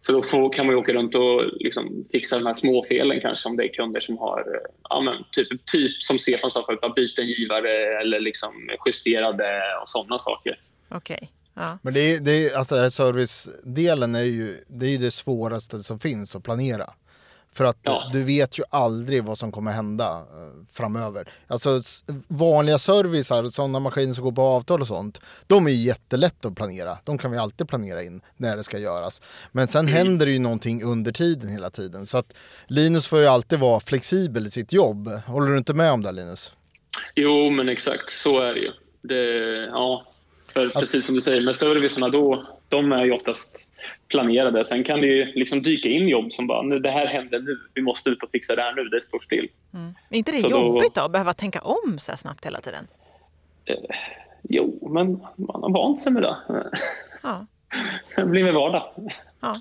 Så 0.00 0.12
då 0.12 0.22
får, 0.22 0.52
kan 0.52 0.66
man 0.66 0.74
ju 0.74 0.80
åka 0.80 0.92
runt 0.92 1.14
och 1.14 1.44
liksom 1.60 2.04
fixa 2.12 2.38
de 2.38 2.46
här 2.46 2.52
småfelen 2.52 3.20
kanske 3.20 3.48
om 3.48 3.56
det 3.56 3.64
är 3.64 3.74
kunder 3.74 4.00
som 4.00 4.18
har, 4.18 4.38
eh, 4.38 4.70
ja, 4.88 5.00
men 5.00 5.14
typ, 5.30 5.66
typ 5.66 6.02
som 6.02 6.18
Stefan 6.18 6.50
sa 6.50 6.64
förut, 6.66 6.94
byta 6.96 7.22
givare 7.22 8.00
eller 8.00 8.20
liksom 8.20 8.70
justerade 8.86 9.60
och 9.82 9.88
sådana 9.88 10.18
saker. 10.18 10.56
Okej. 10.94 11.32
Ja. 11.54 11.78
Men 11.82 11.94
det 11.94 12.00
är, 12.14 12.20
det 12.20 12.32
är, 12.32 12.56
alltså 12.56 12.90
servicedelen 12.90 14.14
är 14.14 14.22
ju, 14.22 14.64
det 14.68 14.86
är 14.86 14.90
ju 14.90 14.98
det 14.98 15.10
svåraste 15.10 15.82
som 15.82 15.98
finns 15.98 16.36
att 16.36 16.42
planera. 16.42 16.90
För 17.54 17.64
att 17.64 17.78
Ja. 17.82 18.10
du 18.12 18.24
vet 18.24 18.58
ju 18.58 18.62
aldrig 18.70 19.24
vad 19.24 19.38
som 19.38 19.52
kommer 19.52 19.72
hända 19.72 20.08
eh, 20.10 20.64
framöver. 20.72 21.28
Alltså 21.46 21.80
vanliga 22.28 22.78
servicer, 22.78 23.48
sådana 23.48 23.78
maskiner 23.80 24.12
som 24.12 24.24
går 24.24 24.32
på 24.32 24.42
avtal 24.42 24.80
och 24.80 24.86
sånt, 24.86 25.20
de 25.46 25.66
är 25.66 25.70
ju 25.70 25.76
jättelätta 25.86 26.48
att 26.48 26.54
planera. 26.54 26.98
De 27.04 27.18
kan 27.18 27.30
vi 27.30 27.38
alltid 27.38 27.68
planera 27.68 28.02
in 28.02 28.20
när 28.36 28.56
det 28.56 28.62
ska 28.64 28.78
göras. 28.78 29.22
Men 29.52 29.68
sen 29.68 29.86
händer 29.86 30.26
det 30.26 30.32
ju 30.32 30.38
någonting 30.38 30.82
under 30.82 31.12
tiden 31.12 31.48
hela 31.50 31.70
tiden. 31.70 32.06
Så 32.06 32.18
att 32.18 32.34
Linus 32.66 33.06
får 33.08 33.18
ju 33.20 33.26
alltid 33.26 33.58
vara 33.58 33.80
flexibel 33.80 34.46
i 34.46 34.50
sitt 34.50 34.72
jobb. 34.72 35.08
Håller 35.26 35.50
du 35.50 35.58
inte 35.58 35.74
med 35.74 35.92
om 35.92 36.02
det 36.02 36.12
Linus? 36.12 36.52
Jo, 37.14 37.50
men 37.50 37.68
exakt 37.68 38.10
så 38.10 38.40
är 38.40 38.54
det 38.54 38.60
ju. 38.60 38.70
Det, 39.02 39.54
ja, 39.66 40.06
för 40.52 40.68
precis 40.68 41.06
som 41.06 41.14
du 41.14 41.20
säger, 41.20 41.40
med 41.42 41.56
servicerna 41.56 42.08
då, 42.08 42.44
de 42.68 42.92
är 42.92 43.04
ju 43.04 43.12
oftast 43.12 43.68
planerade. 44.08 44.64
Sen 44.64 44.84
kan 44.84 45.00
det 45.00 45.06
ju 45.06 45.24
liksom 45.24 45.62
dyka 45.62 45.88
in 45.88 46.08
jobb 46.08 46.32
som 46.32 46.46
bara, 46.46 46.62
"Nu, 46.62 46.78
det 46.78 46.90
här 46.90 47.06
händer 47.06 47.38
nu, 47.40 47.58
vi 47.74 47.82
måste 47.82 48.10
ut 48.10 48.22
och 48.22 48.30
fixa 48.30 48.56
det 48.56 48.62
här 48.62 48.72
nu, 48.74 48.84
det 48.84 49.02
står 49.02 49.18
still. 49.18 49.48
Är 50.10 50.16
inte 50.16 50.32
det 50.32 50.38
Så 50.38 50.48
jobbigt 50.50 50.94
då, 50.94 51.00
att 51.00 51.12
behöva 51.12 51.34
tänka 51.34 51.60
om 51.60 51.98
så 51.98 52.12
här 52.12 52.16
snabbt 52.16 52.46
hela 52.46 52.60
tiden? 52.60 52.86
Jo, 54.42 54.88
men 54.92 55.12
man 55.36 55.62
har 55.62 55.72
vant 55.72 56.00
sig 56.00 56.12
med 56.12 56.22
det. 56.22 56.36
Ja. 57.22 57.46
Det 58.16 58.24
blir 58.24 58.44
med 58.44 58.54
vardag. 58.54 58.92
ja. 59.40 59.60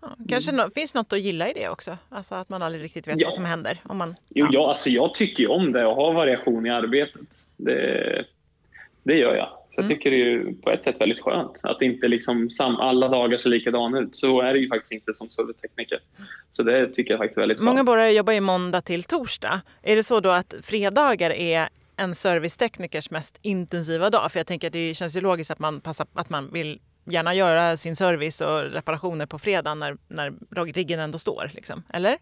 ja. 0.00 0.08
Kanske 0.28 0.52
nå- 0.52 0.70
finns 0.74 0.94
något 0.94 1.12
att 1.12 1.20
gilla 1.20 1.48
i 1.48 1.52
det 1.52 1.68
också? 1.68 1.96
Alltså 2.08 2.34
att 2.34 2.48
man 2.48 2.62
aldrig 2.62 2.84
riktigt 2.84 3.08
vet 3.08 3.20
Ja. 3.20 3.26
vad 3.26 3.34
som 3.34 3.44
händer. 3.44 3.78
Om 3.84 3.96
man, 3.98 4.16
Jo, 4.28 4.46
jag, 4.52 4.62
alltså, 4.62 4.90
jag 4.90 5.14
tycker 5.14 5.42
ju 5.42 5.48
om 5.48 5.72
det 5.72 5.86
och 5.86 5.94
ha 5.96 6.12
variation 6.12 6.66
i 6.66 6.70
arbetet. 6.70 7.44
Det, 7.56 8.24
det 9.02 9.14
gör 9.16 9.36
jag. 9.36 9.48
Så 9.78 9.82
jag 9.82 9.90
tycker 9.90 10.10
det 10.10 10.16
är 10.16 10.24
ju 10.24 10.54
på 10.54 10.70
ett 10.70 10.84
sätt 10.84 11.00
väldigt 11.00 11.20
skönt 11.20 11.60
att 11.62 11.82
inte 11.82 12.08
liksom 12.08 12.50
sam, 12.50 12.76
alla 12.76 13.08
dagar 13.08 13.38
ser 13.38 13.50
likadana 13.50 13.98
ut. 14.00 14.16
Så 14.16 14.40
är 14.40 14.52
det 14.52 14.58
ju 14.58 14.68
faktiskt 14.68 14.92
inte 14.92 15.12
som 15.12 15.28
servicetekniker. 15.30 15.98
Så 16.50 16.62
det 16.62 16.94
tycker 16.94 17.10
jag 17.10 17.18
faktiskt 17.18 17.36
är 17.36 17.42
väldigt 17.42 17.60
Många 17.60 17.76
skönt. 17.76 17.86
borrare 17.86 18.12
jobbar 18.12 18.32
ju 18.32 18.40
måndag 18.40 18.80
till 18.80 19.04
torsdag. 19.04 19.60
Är 19.82 19.96
det 19.96 20.02
så 20.02 20.20
då 20.20 20.30
att 20.30 20.54
fredagar 20.62 21.30
är 21.30 21.68
en 21.96 22.14
serviceteknikers 22.14 23.10
mest 23.10 23.38
intensiva 23.42 24.10
dag? 24.10 24.32
För 24.32 24.38
jag 24.38 24.46
tänker 24.46 24.66
att 24.66 24.72
det 24.72 24.94
känns 24.94 25.16
ju 25.16 25.20
logiskt 25.20 25.50
att 25.50 25.58
man, 25.58 25.80
passar, 25.80 26.06
att 26.14 26.30
man 26.30 26.52
vill 26.52 26.80
gärna 27.04 27.34
göra 27.34 27.76
sin 27.76 27.96
service 27.96 28.40
och 28.40 28.62
reparationer 28.72 29.26
på 29.26 29.38
fredag 29.38 29.74
när, 29.74 29.96
när 30.08 30.32
riggen 30.72 31.00
ändå 31.00 31.18
står. 31.18 31.50
Liksom. 31.54 31.82
Eller? 31.92 32.16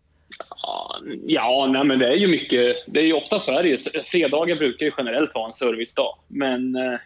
Ja, 1.26 1.66
nej, 1.70 1.84
men 1.84 1.98
det 1.98 2.06
är 2.06 2.16
ju 2.16 2.26
mycket. 2.26 2.76
Det 2.86 3.00
är 3.00 3.04
ju 3.04 3.12
ofta 3.12 3.38
så 3.38 3.52
är 3.52 3.62
det 3.62 3.68
ju. 3.68 3.76
Fredagar 4.04 4.56
brukar 4.56 4.86
ju 4.86 4.92
generellt 4.98 5.34
vara 5.34 5.46
en 5.46 5.52
servicedag. 5.52 6.18
Men 6.28 6.76
eh, 6.76 6.98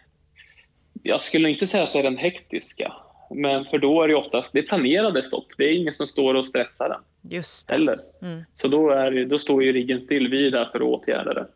jag 1.03 1.21
skulle 1.21 1.49
inte 1.49 1.67
säga 1.67 1.83
att 1.83 1.93
det 1.93 1.99
är 1.99 2.03
den 2.03 2.17
hektiska. 2.17 2.93
Men 3.35 3.65
för 3.65 3.77
då 3.77 4.01
är 4.03 4.07
det 4.07 4.15
oftast 4.15 4.53
det 4.53 4.59
är 4.59 4.63
planerade 4.63 5.23
stopp. 5.23 5.45
Det 5.57 5.63
är 5.63 5.73
ingen 5.73 5.93
som 5.93 6.07
står 6.07 6.33
och 6.33 6.45
stressar 6.45 6.89
den 6.89 7.31
Just 7.31 7.67
det. 7.67 7.73
heller. 7.73 7.99
Mm. 8.21 8.41
Så 8.53 8.67
då, 8.67 8.89
är, 8.89 9.25
då 9.25 9.37
står 9.37 9.63
ju 9.63 9.71
riggen 9.73 10.01
still. 10.01 10.27
Vi 10.27 10.47
är 10.47 10.51
där 10.51 10.65
för 10.65 10.77
att 10.79 10.81
åtgärda 10.85 11.33
det. 11.33 11.47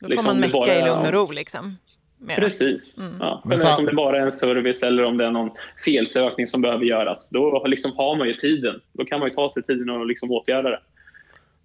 Då 0.00 0.04
får 0.04 0.08
liksom 0.08 0.26
man 0.26 0.36
det 0.36 0.40
mecka 0.40 0.52
bara- 0.58 0.74
i 0.74 0.82
lugn 0.84 1.06
och 1.06 1.12
ro. 1.12 1.30
Liksom. 1.30 1.76
Mera. 2.18 2.36
Precis. 2.40 2.94
Ja. 2.96 3.02
Men 3.44 3.48
Men 3.48 3.58
sam- 3.58 3.78
om 3.78 3.84
det 3.84 3.92
bara 3.92 4.16
är 4.16 4.20
en 4.22 4.32
service 4.32 4.82
eller 4.82 5.02
om 5.04 5.16
det 5.16 5.24
är 5.26 5.30
någon 5.30 5.50
felsökning 5.84 6.46
som 6.46 6.62
behöver 6.62 6.84
göras, 6.84 7.30
då 7.30 7.64
liksom 7.66 7.92
har 7.96 8.16
man 8.16 8.28
ju 8.28 8.34
tiden. 8.34 8.80
Då 8.92 9.04
kan 9.04 9.20
man 9.20 9.28
ju 9.28 9.34
ta 9.34 9.50
sig 9.50 9.62
tiden 9.62 9.90
och 9.90 10.06
liksom 10.06 10.30
åtgärda 10.30 10.70
det. 10.70 10.80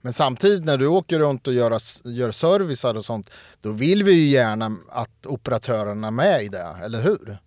Men 0.02 0.14
samtidigt 0.14 0.66
när 0.66 0.78
du 0.78 0.88
åker 0.88 1.20
runt 1.20 1.48
och 1.48 1.54
gör, 1.54 1.78
gör 2.04 2.32
servicer 2.32 2.98
och 2.98 3.06
sånt, 3.06 3.30
då 3.62 3.72
vill 3.72 4.04
vi 4.04 4.12
ju 4.14 4.28
gärna 4.30 4.78
att 4.90 5.26
operatörerna 5.26 6.08
är 6.08 6.12
med 6.12 6.44
i 6.44 6.48
det, 6.48 6.68
eller 6.84 7.02
hur? 7.02 7.38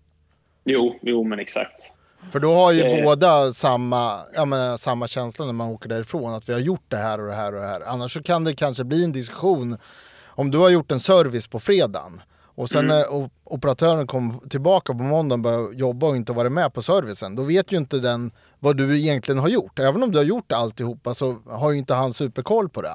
Jo, 0.65 0.99
jo 1.03 1.25
men 1.25 1.39
exakt. 1.39 1.93
För 2.33 2.41
då 2.41 2.55
har 2.55 2.73
ju 2.73 2.83
Det- 2.83 3.03
båda 3.05 3.53
samma, 3.53 4.21
jag 4.35 4.49
menar, 4.49 4.77
samma 4.77 5.07
känsla 5.09 5.45
när 5.47 5.53
man 5.53 5.69
åker 5.69 5.89
därifrån, 5.89 6.35
att 6.35 6.49
vi 6.49 6.53
har 6.53 6.61
gjort 6.61 6.85
det 6.89 6.97
här 6.97 7.21
och 7.21 7.27
det 7.27 7.35
här 7.35 7.55
och 7.55 7.61
det 7.61 7.67
här. 7.69 7.81
Annars 7.81 8.13
så 8.13 8.23
kan 8.23 8.45
det 8.45 8.55
kanske 8.55 8.85
bli 8.85 9.05
en 9.05 9.13
diskussion 9.13 9.79
om 10.27 10.51
du 10.51 10.59
har 10.59 10.69
gjort 10.71 10.93
en 10.93 11.01
service 11.01 11.47
på 11.47 11.61
fredagen 11.61 12.23
och 12.55 12.71
sen 12.71 12.87
när 12.87 13.13
o- 13.13 13.31
operatören 13.45 14.07
kommer 14.07 14.49
tillbaka 14.49 14.93
på 14.93 15.03
måndagen 15.03 15.41
och 15.41 15.45
börjar 15.45 15.73
jobba 15.73 16.07
och 16.09 16.17
inte 16.17 16.33
varit 16.33 16.53
med 16.53 16.73
på 16.75 16.83
servicen, 16.83 17.37
då 17.37 17.43
vet 17.43 17.73
ju 17.73 17.77
inte 17.77 17.99
den 17.99 18.31
vad 18.59 18.77
du 18.77 18.99
egentligen 18.99 19.39
har 19.39 19.49
gjort. 19.49 19.79
Även 19.79 20.03
om 20.03 20.13
du 20.13 20.19
har 20.19 20.25
gjort 20.25 20.53
alltihopa 20.53 21.15
så 21.15 21.37
har 21.49 21.71
ju 21.73 21.79
inte 21.79 21.95
han 21.95 22.13
superkoll 22.13 22.69
på 22.69 22.83
det. 22.83 22.93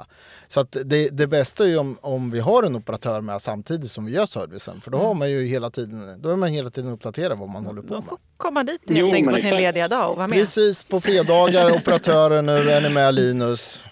Så 0.48 0.60
att 0.60 0.78
det, 0.86 1.10
det 1.10 1.28
bästa 1.28 1.64
är 1.64 1.68
ju 1.68 1.78
om, 1.78 1.98
om 2.02 2.32
vi 2.32 2.40
har 2.40 2.64
en 2.64 2.76
operatör 2.76 3.22
med 3.22 3.42
samtidigt 3.42 3.92
som 3.92 4.06
vi 4.06 4.12
gör 4.12 4.26
servicen. 4.26 4.82
För 4.82 4.92
då, 4.92 4.98
har 4.98 5.14
man 5.14 5.30
ju 5.32 5.46
hela 5.46 5.70
tiden, 5.70 6.22
då 6.22 6.30
är 6.30 6.36
man 6.36 6.50
hela 6.50 6.70
tiden 6.70 6.92
uppdaterad 6.92 7.38
vad 7.40 7.50
man 7.50 7.66
håller 7.66 7.82
på 7.82 7.94
med. 7.94 8.04
får 8.06 8.18
komma 8.38 8.64
dit 8.64 8.82
Jo, 8.86 8.96
helt 9.06 9.14
enkelt 9.14 9.36
på 9.36 9.42
sin 9.42 9.56
lediga 9.56 9.88
dag 9.88 10.12
och 10.12 10.18
vara 10.18 10.28
med. 10.28 10.40
Precis, 10.40 10.84
på 10.84 11.02
fredagar, 11.02 11.76
operatörer 11.76 12.42
nu, 12.42 12.72
är 12.72 12.82
ni 12.82 12.90
med 12.90 13.16
Linus? 13.16 13.86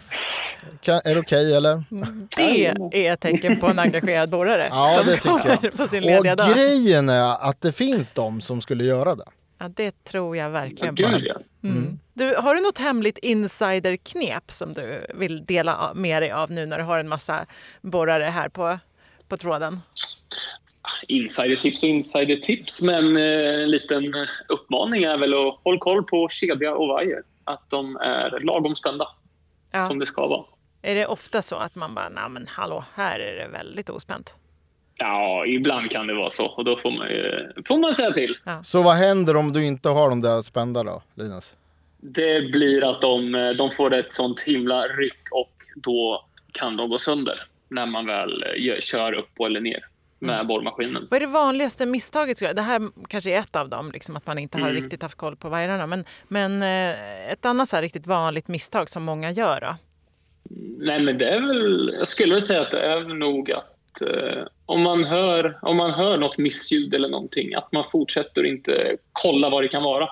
Är 0.92 1.14
det 1.14 1.20
okej 1.20 1.56
eller? 1.56 1.84
Det 2.92 3.08
är 3.08 3.14
ett 3.14 3.20
tecken 3.20 3.60
på 3.60 3.68
en 3.68 3.80
engagerad 3.80 4.30
borrare 4.30 4.68
Ja, 4.72 4.96
som 4.98 5.06
det 5.08 5.16
tycker 5.18 5.60
jag. 5.64 5.78
på 5.78 5.88
sin 5.88 6.04
lediga 6.04 6.32
Och 6.32 6.38
dag. 6.38 6.54
grejen 6.56 7.10
är 7.10 7.50
att 7.50 7.62
det 7.62 7.72
finns 7.72 8.14
de 8.14 8.42
som 8.42 8.62
skulle 8.62 8.84
göra 8.84 9.16
det. 9.16 9.26
Ja, 9.60 9.68
det 9.76 10.04
tror 10.04 10.38
jag 10.38 10.46
Ja, 10.46 10.50
verkligen 10.50 10.96
på. 10.96 11.02
gud 11.02 11.24
ja. 11.28 11.36
Du, 12.14 12.36
har 12.36 12.56
du 12.56 12.62
något 12.62 12.78
hemligt 12.78 13.18
insiderknep 13.18 14.52
som 14.52 14.74
du 14.74 15.06
vill 15.16 15.46
dela 15.46 15.92
med 15.96 16.22
dig 16.22 16.32
av 16.32 16.52
nu 16.52 16.66
när 16.66 16.78
du 16.78 16.84
har 16.84 17.00
en 17.00 17.10
massa 17.10 17.46
borrare 17.82 18.24
här 18.24 18.50
på, 18.50 18.80
på 19.28 19.38
tråden? 19.38 19.80
Insidertips 21.08 21.84
och 21.84 21.90
insidertips, 21.90 22.82
men 22.82 23.18
eh, 23.18 23.64
en 23.64 23.72
liten 23.72 24.04
uppmaning 24.48 25.04
är 25.04 25.18
väl 25.18 25.34
att 25.34 25.60
hålla 25.64 25.80
koll 25.80 26.04
på 26.04 26.28
kedja 26.30 26.76
och 26.76 26.88
vajer. 26.88 27.22
Att 27.44 27.70
de 27.70 27.96
är 27.98 28.40
lagom 28.40 28.76
spända, 28.76 29.08
Ja. 29.72 29.88
som 29.88 30.00
det 30.00 30.06
ska 30.06 30.28
vara. 30.28 30.44
Är 30.82 30.96
det 30.96 31.06
ofta 31.06 31.42
så 31.42 31.56
att 31.56 31.76
man 31.76 31.96
bara, 31.96 32.10
nej 32.10 32.30
men 32.30 32.48
hallå, 32.50 32.84
här 32.96 33.20
är 33.20 33.36
det 33.36 33.48
väldigt 33.48 33.90
ospänt? 33.90 34.36
Ja, 34.98 35.46
ibland 35.46 35.92
kan 35.92 36.08
det 36.08 36.14
vara 36.14 36.30
så 36.30 36.46
och 36.46 36.66
då 36.66 36.78
får 36.80 36.92
man, 36.92 37.08
ju- 37.10 37.54
får 37.68 37.78
man 37.78 37.94
säga 37.94 38.12
till. 38.12 38.38
Så 38.64 38.84
vad 38.84 38.96
händer 38.96 39.36
om 39.36 39.54
du 39.54 39.66
inte 39.66 39.90
har 39.90 40.10
de 40.10 40.22
där 40.22 40.42
spända 40.42 40.84
då, 40.84 41.02
Linus? 41.16 41.58
Det 41.98 42.42
blir 42.52 42.90
att 42.90 43.02
de, 43.02 43.32
de 43.58 43.72
får 43.72 43.94
ett 43.94 44.14
sånt 44.14 44.42
himla 44.42 44.82
ryck 44.88 45.22
och 45.32 45.54
då 45.76 46.26
kan 46.52 46.78
de 46.78 46.90
gå 46.90 46.98
sönder 47.00 47.48
när 47.70 47.86
man 47.86 48.06
väl 48.06 48.44
eh, 48.44 48.64
gör- 48.66 48.82
kör 48.82 49.14
upp 49.14 49.40
eller 49.46 49.60
ner 49.62 49.86
med 50.20 50.48
borrmaskinen. 50.48 51.08
Vad 51.12 51.18
är 51.18 51.26
det 51.26 51.32
vanligaste 51.32 51.86
misstaget? 51.86 52.38
tror 52.38 52.48
jag? 52.48 52.56
Det 52.56 52.62
här 52.62 52.90
kanske 53.10 53.30
är 53.36 53.40
ett 53.40 53.56
av 53.56 53.70
dem, 53.70 53.92
liksom, 53.92 54.16
att 54.16 54.28
man 54.28 54.38
inte 54.40 54.58
har 54.58 54.70
Mm. 54.70 54.82
riktigt 54.84 55.02
haft 55.02 55.18
koll 55.18 55.36
på 55.36 55.50
vajrarna. 55.50 55.88
Men, 55.88 56.06
men 56.28 56.62
eh, 56.64 57.32
ett 57.32 57.46
annat 57.46 57.70
så 57.70 57.76
här 57.76 57.84
riktigt 57.84 58.08
vanligt 58.08 58.48
misstag 58.48 58.90
som 58.90 59.04
många 59.04 59.32
gör 59.32 59.62
då? 59.62 59.76
Nej, 60.78 61.02
men 61.04 61.18
det 61.18 61.26
är 61.30 61.42
väl... 61.48 61.96
Jag 61.98 62.08
skulle 62.08 62.34
väl 62.34 62.42
säga 62.42 62.62
att 62.62 62.72
det 62.72 62.82
är 62.82 63.02
nog 63.14 63.52
att 63.52 64.02
eh, 64.02 64.44
om, 64.66 64.82
man 64.82 65.04
hör, 65.04 65.60
om 65.62 65.78
man 65.78 65.92
hör 65.92 66.18
något 66.18 66.38
missljud 66.38 66.94
eller 66.94 67.10
någonting, 67.10 67.56
att 67.56 67.72
man 67.72 67.84
fortsätter 67.92 68.44
inte 68.46 68.98
kolla 69.12 69.50
vad 69.50 69.64
det 69.64 69.68
kan 69.68 69.84
vara. 69.84 70.10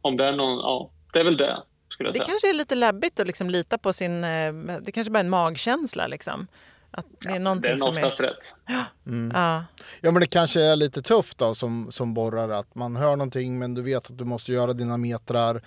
Om 0.00 0.16
det 0.16 0.24
är 0.24 0.32
någon... 0.32 0.58
Ja, 0.58 0.90
det 1.12 1.18
är 1.20 1.24
väl 1.24 1.36
det, 1.36 1.62
skulle 1.88 2.06
jag 2.08 2.14
Det 2.14 2.18
säga. 2.18 2.26
kanske 2.26 2.48
är 2.48 2.54
lite 2.54 2.74
läbbigt 2.74 3.20
att 3.20 3.26
liksom 3.26 3.50
lita 3.50 3.78
på 3.78 3.92
sin... 3.92 4.24
eh, 4.24 4.52
Det 4.82 4.92
kanske 4.92 5.10
bara 5.10 5.18
är 5.18 5.24
en 5.24 5.30
magkänsla. 5.30 6.06
Liksom. 6.06 6.46
Att 6.90 7.06
det 7.20 7.26
är 7.26 7.30
Det 7.30 7.36
är 7.36 7.40
någonting 7.40 7.76
nog 7.76 7.94
som 7.94 8.04
är... 8.04 8.10
rätt. 8.10 8.54
Ja. 9.34 9.64
Ja 10.00 10.10
men 10.10 10.20
det 10.20 10.26
kanske 10.26 10.60
är 10.60 10.76
lite 10.76 11.02
tufft 11.02 11.38
då 11.38 11.54
som, 11.54 11.86
som 11.90 12.14
borrare 12.14 12.58
att 12.58 12.74
man 12.74 12.96
hör 12.96 13.16
någonting 13.16 13.58
men 13.58 13.74
du 13.74 13.82
vet 13.82 14.10
att 14.10 14.18
du 14.18 14.24
måste 14.24 14.52
göra 14.52 14.72
dina 14.72 14.96
metrar 14.96 15.62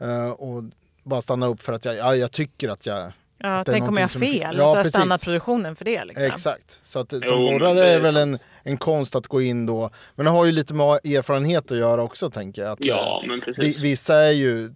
eh, 0.00 0.30
och 0.30 0.62
bara 1.02 1.20
stanna 1.20 1.46
upp 1.46 1.62
för 1.62 1.72
att 1.72 1.84
jag, 1.84 1.96
ja, 1.96 2.14
jag 2.16 2.32
tycker 2.32 2.68
att 2.68 2.86
jag... 2.86 3.12
Ja, 3.42 3.64
tänk 3.64 3.88
om 3.88 3.96
jag 3.96 4.02
har 4.02 4.08
fel. 4.08 4.56
Ja, 4.56 4.62
så 4.62 4.68
har 4.68 4.76
jag 4.76 4.86
stannat 4.86 5.24
produktionen 5.24 5.76
för 5.76 5.84
det. 5.84 6.04
Liksom. 6.04 6.24
Exakt. 6.26 6.80
Så 6.82 6.98
att, 6.98 7.10
som 7.10 7.38
borrare 7.38 7.74
det 7.74 7.88
är 7.92 8.00
väl 8.00 8.16
en, 8.16 8.38
en 8.62 8.76
konst 8.76 9.16
att 9.16 9.26
gå 9.26 9.42
in 9.42 9.66
då. 9.66 9.90
Men 10.14 10.24
det 10.26 10.30
har 10.32 10.44
ju 10.44 10.52
lite 10.52 10.74
med 10.74 10.86
erfarenhet 10.86 11.72
att 11.72 11.78
göra 11.78 12.02
också 12.02 12.30
tänker 12.30 12.62
jag. 12.62 12.72
Att, 12.72 12.84
Ja, 12.84 13.20
eh, 13.22 13.28
men 13.28 13.36
vi- 13.38 13.44
precis. 13.44 13.80
Vissa 13.80 14.14
är 14.16 14.30
ju 14.30 14.70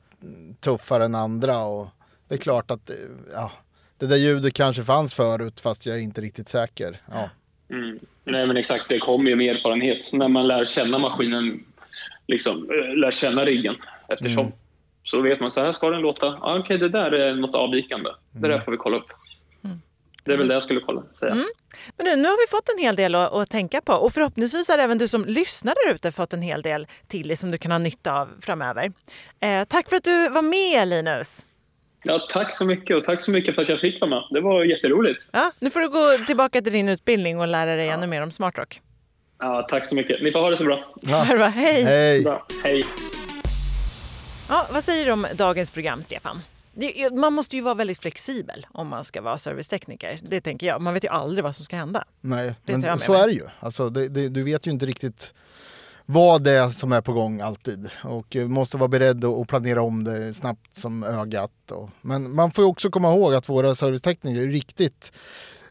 tuffare 0.61 1.05
än 1.05 1.15
andra 1.15 1.59
och 1.59 1.89
det 2.29 2.35
är 2.35 2.39
klart 2.39 2.71
att 2.71 2.91
eh, 2.91 2.97
ja, 3.33 3.51
det 3.99 4.07
där 4.07 4.17
ljudet 4.17 4.53
kanske 4.55 4.83
fanns 4.83 5.15
förut 5.15 5.61
fast 5.61 5.87
jag 5.87 5.97
är 5.97 6.01
inte 6.01 6.21
riktigt 6.21 6.49
säker. 6.49 6.97
Ja. 7.13 7.31
Mm. 7.71 7.99
Nej, 8.25 8.47
men 8.47 8.57
exakt. 8.57 8.85
Det 8.89 8.99
kommer 8.99 9.31
ju 9.31 9.37
med 9.37 9.57
erfarenhet. 9.57 10.13
När 10.13 10.29
man 10.29 10.47
lär 10.47 10.65
känna 10.65 10.99
maskinen, 10.99 11.65
liksom, 12.27 12.57
eh, 12.71 12.97
lär 12.97 13.11
känna 13.11 13.45
riggen 13.45 13.75
eftersom. 14.09 14.41
Mm. 14.47 14.53
Så 15.07 15.21
vet 15.21 15.41
man, 15.41 15.51
så 15.51 15.61
här 15.61 15.73
ska 15.73 15.91
den 15.91 16.01
låta. 16.01 16.27
Ah, 16.27 16.59
Okej, 16.59 16.79
det 16.79 16.89
där 16.89 17.13
är 17.13 17.35
något 17.35 17.55
avvikande. 17.55 18.11
Det 18.33 18.49
där 18.49 18.61
får 18.61 18.73
vi 18.73 18.79
kolla 18.79 18.97
upp. 18.97 19.07
Det 20.25 20.33
är 20.33 20.37
väl 20.37 20.49
det 20.49 20.55
jag 20.55 20.63
skulle 20.63 20.81
kolla, 20.81 21.03
säga. 21.19 21.35
Men 21.35 22.05
nu, 22.07 22.17
nu 22.17 22.29
har 22.29 22.47
vi 22.47 22.51
fått 22.51 22.69
en 22.77 22.79
hel 22.85 22.97
del 22.97 23.15
att, 23.15 23.33
att 23.33 23.51
tänka 23.51 23.81
på 23.81 23.93
och 23.93 24.13
förhoppningsvis 24.13 24.69
har 24.69 24.79
även 24.79 24.99
du 24.99 25.09
som 25.09 25.25
lyssnar 25.25 25.75
där 25.87 25.95
ute 25.95 26.13
fått 26.13 26.33
en 26.33 26.43
hel 26.43 26.63
del 26.63 26.87
till 27.07 27.29
dig 27.29 27.37
som 27.37 27.51
du 27.51 27.59
kan 27.59 27.71
ha 27.71 27.79
nytta 27.79 28.21
av 28.21 28.29
framöver. 28.41 28.93
Eh, 29.41 29.65
tack 29.65 29.89
för 29.89 29.97
att 29.97 30.05
du 30.05 30.29
var 30.29 30.43
med 30.43 30.89
Linus. 30.89 31.47
Ja, 32.03 32.27
tack 32.31 32.55
så 32.55 32.65
mycket 32.65 32.97
och 32.97 33.05
tack 33.05 33.21
så 33.21 33.31
mycket 33.31 33.55
för 33.55 33.63
att 33.63 33.69
jag 33.69 33.81
fick 33.81 34.01
vara 34.01 34.11
med. 34.11 34.23
Det 34.31 34.41
var 34.41 34.65
jätteroligt. 34.65 35.29
Ja, 35.33 35.53
nu 35.61 35.71
får 35.71 35.81
du 35.81 35.89
gå 35.89 36.27
tillbaka 36.27 36.63
till 36.63 36.73
din 36.73 36.89
utbildning 36.89 37.41
och 37.41 37.47
lära 37.49 37.77
dig 37.77 37.89
ännu 37.89 38.07
mer 38.07 38.23
om 38.23 38.31
smartrock. 38.31 38.81
Ja, 39.39 39.67
tack 39.71 39.87
så 39.87 39.95
mycket. 39.95 40.23
Ni 40.23 40.33
får 40.33 40.41
ha 40.41 40.51
det 40.51 40.57
så 40.57 40.65
bra. 40.65 40.95
Ja. 41.03 41.27
Bra, 41.31 41.47
hej! 41.47 41.83
Hej! 41.83 42.23
Bra. 42.23 42.47
Hej. 42.65 42.85
Ja, 44.49 44.67
vad 44.73 44.85
säger 44.85 45.07
du 45.07 45.13
om 45.13 45.27
dagens 45.35 45.71
program, 45.71 46.03
Stefan? 46.03 46.41
Det, 46.75 47.11
man 47.13 47.33
måste 47.33 47.57
ju 47.57 47.63
vara 47.63 47.75
väldigt 47.75 47.99
flexibel 47.99 48.67
om 48.73 48.89
man 48.89 49.05
ska 49.05 49.21
vara 49.23 49.39
servicetekniker. 49.39 50.21
Det 50.29 50.41
tänker 50.41 50.67
jag. 50.67 50.83
Man 50.83 50.95
vet 50.95 51.05
ju 51.05 51.09
aldrig 51.09 51.45
vad 51.45 51.57
som 51.57 51.65
ska 51.65 51.77
hända. 51.77 52.05
Nej, 52.21 52.55
Det 52.65 52.77
men 52.79 52.99
så 52.99 53.13
mig. 53.13 53.21
är 53.21 53.27
det 53.27 53.33
ju. 53.33 53.45
Alltså, 53.61 53.91
det, 53.91 54.09
det, 54.09 54.29
du 54.29 54.43
vet 54.43 54.67
ju 54.67 54.71
inte 54.71 54.87
riktigt 54.87 55.35
vad 56.07 56.43
det 56.43 56.51
är 56.51 56.69
som 56.69 56.93
är 56.93 57.01
på 57.01 57.13
gång 57.13 57.41
alltid. 57.41 57.91
Och 58.05 58.37
eh, 58.37 58.49
måste 58.49 58.77
vara 58.77 58.89
beredd 58.89 59.25
att 59.25 59.49
planera 59.49 59.83
om 59.83 60.05
det 60.05 60.35
snabbt 60.35 60.77
som 60.77 61.05
ögat. 61.05 61.51
Men 62.01 62.35
man 62.35 62.51
får 62.51 62.65
ju 62.65 62.69
också 62.69 62.91
komma 62.91 63.15
ihåg 63.15 63.35
att 63.35 63.49
våra 63.49 63.75
servicetekniker 63.75 64.43
är 64.43 64.47
riktigt 64.47 65.13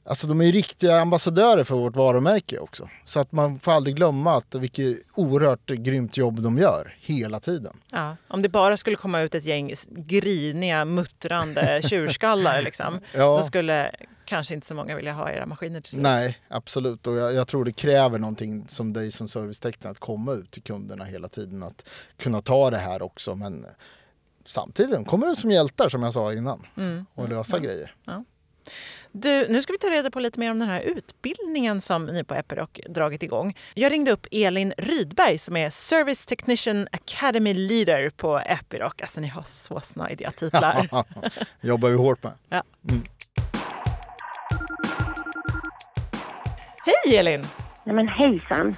Alltså 0.08 0.28
de 0.28 0.42
är 0.42 0.46
ju 0.46 0.52
riktiga 0.52 1.00
ambassadörer 1.02 1.64
för 1.64 1.76
vårt 1.76 1.96
varumärke 1.96 2.60
också. 2.60 2.90
Så 3.06 3.20
att 3.20 3.32
man 3.32 3.60
får 3.60 3.72
aldrig 3.72 3.96
glömma 3.96 4.36
att 4.38 4.56
vilket 4.56 4.98
oerhört 5.16 5.66
grymt 5.70 6.18
jobb 6.18 6.42
de 6.42 6.58
gör 6.58 6.98
hela 7.00 7.40
tiden. 7.40 7.78
Ja, 7.92 8.16
om 8.28 8.42
det 8.42 8.50
bara 8.50 8.78
skulle 8.78 8.96
komma 8.96 9.22
ut 9.22 9.36
ett 9.36 9.46
gäng 9.46 9.74
griniga, 9.90 10.86
muttrande 10.86 11.82
tjurskallar 11.90 12.62
liksom, 12.62 13.00
Ja. 13.14 13.38
då 13.38 13.44
skulle 13.44 13.92
kanske 14.26 14.54
inte 14.54 14.68
så 14.68 14.74
många 14.76 14.96
vilja 14.96 15.14
ha 15.14 15.32
era 15.32 15.46
maskiner 15.46 15.82
till 15.82 15.90
slut. 15.92 16.02
Nej, 16.04 16.38
absolut. 16.48 17.08
Och 17.08 17.14
jag, 17.18 17.34
jag 17.34 17.48
tror 17.48 17.66
det 17.66 17.72
kräver 17.74 18.20
någonting 18.20 18.66
som 18.68 18.94
dig 18.94 19.12
som 19.12 19.28
servicetekniker 19.28 19.90
att 19.90 20.00
komma 20.00 20.34
ut 20.34 20.52
till 20.52 20.64
kunderna 20.64 21.06
hela 21.06 21.28
tiden. 21.30 21.64
Att 21.64 21.90
kunna 22.18 22.42
ta 22.42 22.70
det 22.70 22.78
här 22.78 23.02
också. 23.02 23.36
Men 23.36 23.66
samtidigt 24.46 25.08
kommer 25.08 25.28
de 25.28 25.36
som 25.36 25.52
hjältar 25.52 25.90
som 25.90 26.04
jag 26.04 26.14
sa 26.14 26.34
innan 26.34 26.68
Mm. 26.78 27.06
och 27.14 27.30
lösa 27.30 27.60
grejer. 27.60 27.96
Du, 29.18 29.48
nu 29.50 29.62
ska 29.62 29.74
vi 29.74 29.80
ta 29.80 29.88
reda 29.88 30.12
på 30.12 30.20
lite 30.20 30.40
mer 30.40 30.52
om 30.52 30.60
den 30.60 30.68
här 30.68 30.82
utbildningen 30.82 31.82
som 31.82 32.06
ni 32.06 32.24
på 32.24 32.36
Epiroc 32.36 32.70
dragit 32.90 33.24
igång. 33.24 33.54
Jag 33.74 33.92
ringde 33.92 34.12
upp 34.12 34.28
Elin 34.32 34.74
Rydberg 34.78 35.38
som 35.38 35.58
är 35.58 35.70
Service 35.70 36.26
Technician 36.26 36.88
Academy 36.92 37.54
Leader 37.54 38.10
på 38.10 38.40
Epiroc. 38.40 38.94
Alltså 39.02 39.22
ni 39.22 39.28
har 39.28 39.44
så 39.46 39.80
snajdiga 39.80 40.32
titlar. 40.32 40.88
jobbar 41.62 41.90
vi 41.90 41.96
hårt 41.96 42.24
med. 42.24 42.34
Ja. 42.50 42.64
Hej 46.86 47.18
Elin! 47.18 47.46
Nej 47.84 47.96
men 47.96 48.08
hejsan. 48.08 48.76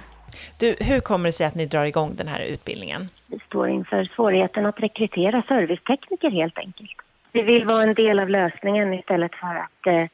Du, 0.58 0.76
hur 0.80 1.00
kommer 1.00 1.28
det 1.28 1.32
sig 1.32 1.46
att 1.46 1.54
ni 1.54 1.66
drar 1.66 1.84
igång 1.84 2.14
den 2.16 2.28
här 2.28 2.40
utbildningen? 2.40 3.08
Vi 3.26 3.38
står 3.46 3.68
inför 3.68 4.04
svårigheten 4.16 4.66
att 4.66 4.80
rekrytera 4.80 5.42
servicetekniker 5.42 6.30
helt 6.30 6.58
enkelt. 6.58 6.90
Vi 7.32 7.42
vill 7.42 7.64
vara 7.64 7.82
en 7.82 7.94
del 7.94 8.18
av 8.18 8.28
lösningen 8.28 8.94
istället 8.94 9.34
för 9.34 9.54
att 9.54 9.86
eh, 9.86 10.08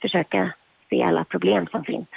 försöka 0.00 0.52
se 0.90 1.02
alla 1.02 1.24
problem 1.24 1.66
som 1.70 1.84
finns. 1.84 2.08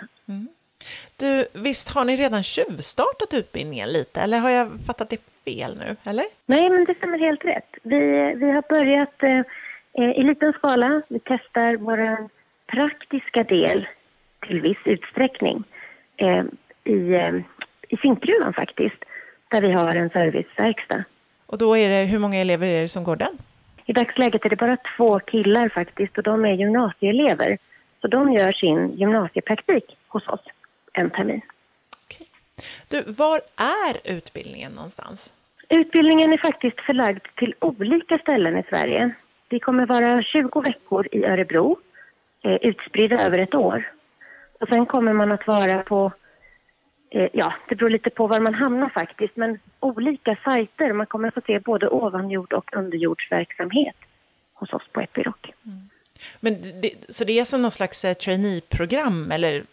Du, 1.18 1.48
visst 1.54 1.96
har 1.96 2.06
ni 2.06 2.18
redan 2.18 2.44
tjuvstartat 2.44 3.34
utbildningen 3.34 3.90
lite? 3.90 4.22
Eller 4.22 4.40
har 4.40 4.50
jag 4.50 4.80
fattat 4.88 5.10
det 5.10 5.22
fel 5.46 5.78
nu? 5.78 5.96
Eller? 6.04 6.26
Nej, 6.46 6.70
men 6.70 6.86
det 6.86 6.96
stämmer 6.96 7.20
helt 7.20 7.46
rätt. 7.46 7.70
Vi, 7.84 8.00
vi 8.36 8.52
har 8.52 8.64
börjat 8.70 9.24
eh, 9.24 9.40
eh, 10.04 10.20
i 10.20 10.24
liten 10.24 10.54
skala. 10.54 11.02
Vi 11.10 11.20
testar 11.20 11.78
vår 11.78 12.30
praktiska 12.68 13.44
del 13.44 13.88
till 14.48 14.62
viss 14.62 14.78
utsträckning 14.86 15.64
eh, 16.18 16.44
i, 16.84 17.14
eh, 17.14 17.36
i 17.90 17.98
Zinkgruvan 17.98 18.54
faktiskt, 18.54 19.06
där 19.50 19.62
vi 19.62 19.72
har 19.72 19.96
en 19.96 20.10
serviceverkstad. 20.10 21.04
Och 21.46 21.58
då 21.58 21.78
är 21.78 21.90
det, 21.90 22.06
hur 22.06 22.20
många 22.20 22.42
elever 22.42 22.68
är 22.68 22.82
det 22.82 22.90
som 22.90 23.04
går 23.04 23.16
den? 23.16 23.38
I 23.86 23.94
dagsläget 23.94 24.46
är 24.46 24.50
det 24.50 24.56
bara 24.56 24.78
två 24.98 25.20
killar 25.20 25.70
faktiskt 25.70 26.18
och 26.18 26.24
de 26.24 26.46
är 26.46 26.54
gymnasieelever. 26.54 27.58
Så 28.02 28.08
de 28.08 28.34
gör 28.34 28.52
sin 28.52 28.98
gymnasiepraktik 28.98 29.98
hos 30.08 30.28
oss 30.28 30.42
en 30.94 31.10
termin. 31.10 31.42
Okej. 32.06 32.28
Du, 32.88 33.12
var 33.12 33.42
är 33.56 34.18
utbildningen 34.18 34.72
någonstans? 34.72 35.34
Utbildningen 35.70 36.34
är 36.34 36.38
faktiskt 36.38 36.80
förlagd 36.82 37.28
till 37.36 37.56
olika 37.60 38.18
ställen 38.18 38.58
i 38.58 38.64
Sverige. 38.70 39.16
Vi 39.50 39.60
kommer 39.60 39.86
vara 39.86 40.24
20 40.24 40.62
veckor 40.62 41.08
i 41.12 41.26
Örebro, 41.26 41.80
eh, 42.44 42.56
utspridda 42.62 43.26
över 43.26 43.40
ett 43.40 43.56
år. 43.56 43.92
Och 44.60 44.68
sen 44.68 44.86
kommer 44.86 45.14
man 45.14 45.32
att 45.32 45.48
vara 45.48 45.84
på, 45.84 46.12
eh, 47.10 47.30
ja, 47.34 47.54
det 47.70 47.76
beror 47.76 47.90
lite 47.90 48.10
på 48.10 48.28
var 48.28 48.40
man 48.40 48.54
hamnar 48.54 48.90
faktiskt, 48.90 49.36
men 49.36 49.60
olika 49.80 50.38
sajter. 50.44 50.94
Man 50.94 51.06
kommer 51.06 51.28
att 51.28 51.34
få 51.34 51.42
se 51.48 51.60
både 51.60 51.90
ovanjord 51.90 52.54
och 52.54 52.74
underjordsverksamhet 52.74 53.96
hos 54.54 54.74
oss 54.74 54.88
på 54.92 55.02
Epiroc. 55.02 55.54
Men 56.40 56.62
det, 56.82 56.92
så 57.10 57.24
det 57.24 57.40
är 57.40 57.46
som 57.46 57.62
någon 57.62 57.72
slags 57.72 58.06
eh, 58.06 58.14
traineeprogram, 58.14 59.32
eller 59.32 59.64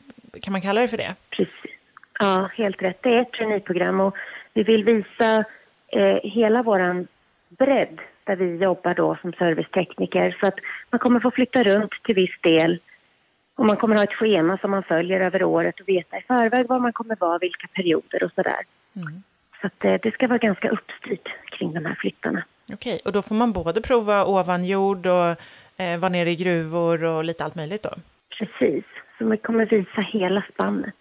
kan 0.42 0.52
man 0.52 0.60
kalla 0.60 0.80
det 0.80 0.88
för 0.88 0.96
det? 0.96 1.14
Precis. 1.30 1.72
Ja, 2.18 2.50
helt 2.54 2.82
rätt. 2.82 2.98
Det 3.02 3.08
är 3.08 3.20
ett 3.22 3.32
traineeprogram 3.32 4.00
och 4.00 4.16
vi 4.54 4.62
vill 4.62 4.84
visa 4.84 5.44
eh, 5.88 6.18
hela 6.22 6.62
våran 6.62 7.06
bredd 7.48 8.00
där 8.24 8.36
vi 8.36 8.56
jobbar 8.56 8.94
då 8.94 9.16
som 9.22 9.32
servicetekniker. 9.32 10.36
Så 10.40 10.46
att 10.46 10.58
man 10.90 10.98
kommer 10.98 11.20
få 11.20 11.30
flytta 11.30 11.64
runt 11.64 11.92
till 12.04 12.14
viss 12.14 12.40
del 12.42 12.78
och 13.56 13.66
man 13.66 13.76
kommer 13.76 13.96
ha 13.96 14.04
ett 14.04 14.14
schema 14.14 14.58
som 14.58 14.70
man 14.70 14.82
följer 14.82 15.20
över 15.20 15.42
året 15.42 15.80
och 15.80 15.88
veta 15.88 16.18
i 16.18 16.22
förväg 16.22 16.68
var 16.68 16.78
man 16.78 16.92
kommer 16.92 17.16
vara, 17.20 17.38
vilka 17.38 17.68
perioder 17.68 18.24
och 18.24 18.32
sådär. 18.34 18.64
Så 19.60 19.66
att, 19.66 19.84
eh, 19.84 19.94
det 20.02 20.14
ska 20.14 20.28
vara 20.28 20.38
ganska 20.38 20.68
uppstyrt 20.70 21.28
kring 21.58 21.74
de 21.74 21.84
här 21.86 21.94
flyttarna. 21.94 22.44
Okej, 22.72 23.00
och 23.04 23.12
då 23.12 23.22
får 23.22 23.34
man 23.34 23.52
både 23.52 23.80
prova 23.80 24.24
ovanjord 24.24 25.06
och 25.06 25.36
eh, 25.76 25.98
vara 25.98 26.08
nere 26.08 26.30
i 26.30 26.36
gruvor 26.36 27.04
och 27.04 27.24
lite 27.24 27.44
allt 27.44 27.54
möjligt 27.54 27.82
då? 27.82 27.90
Precis, 28.38 28.84
så 29.18 29.28
vi 29.28 29.36
kommer 29.36 29.66
visa 29.66 30.00
hela 30.00 30.44
spannet. 30.52 30.94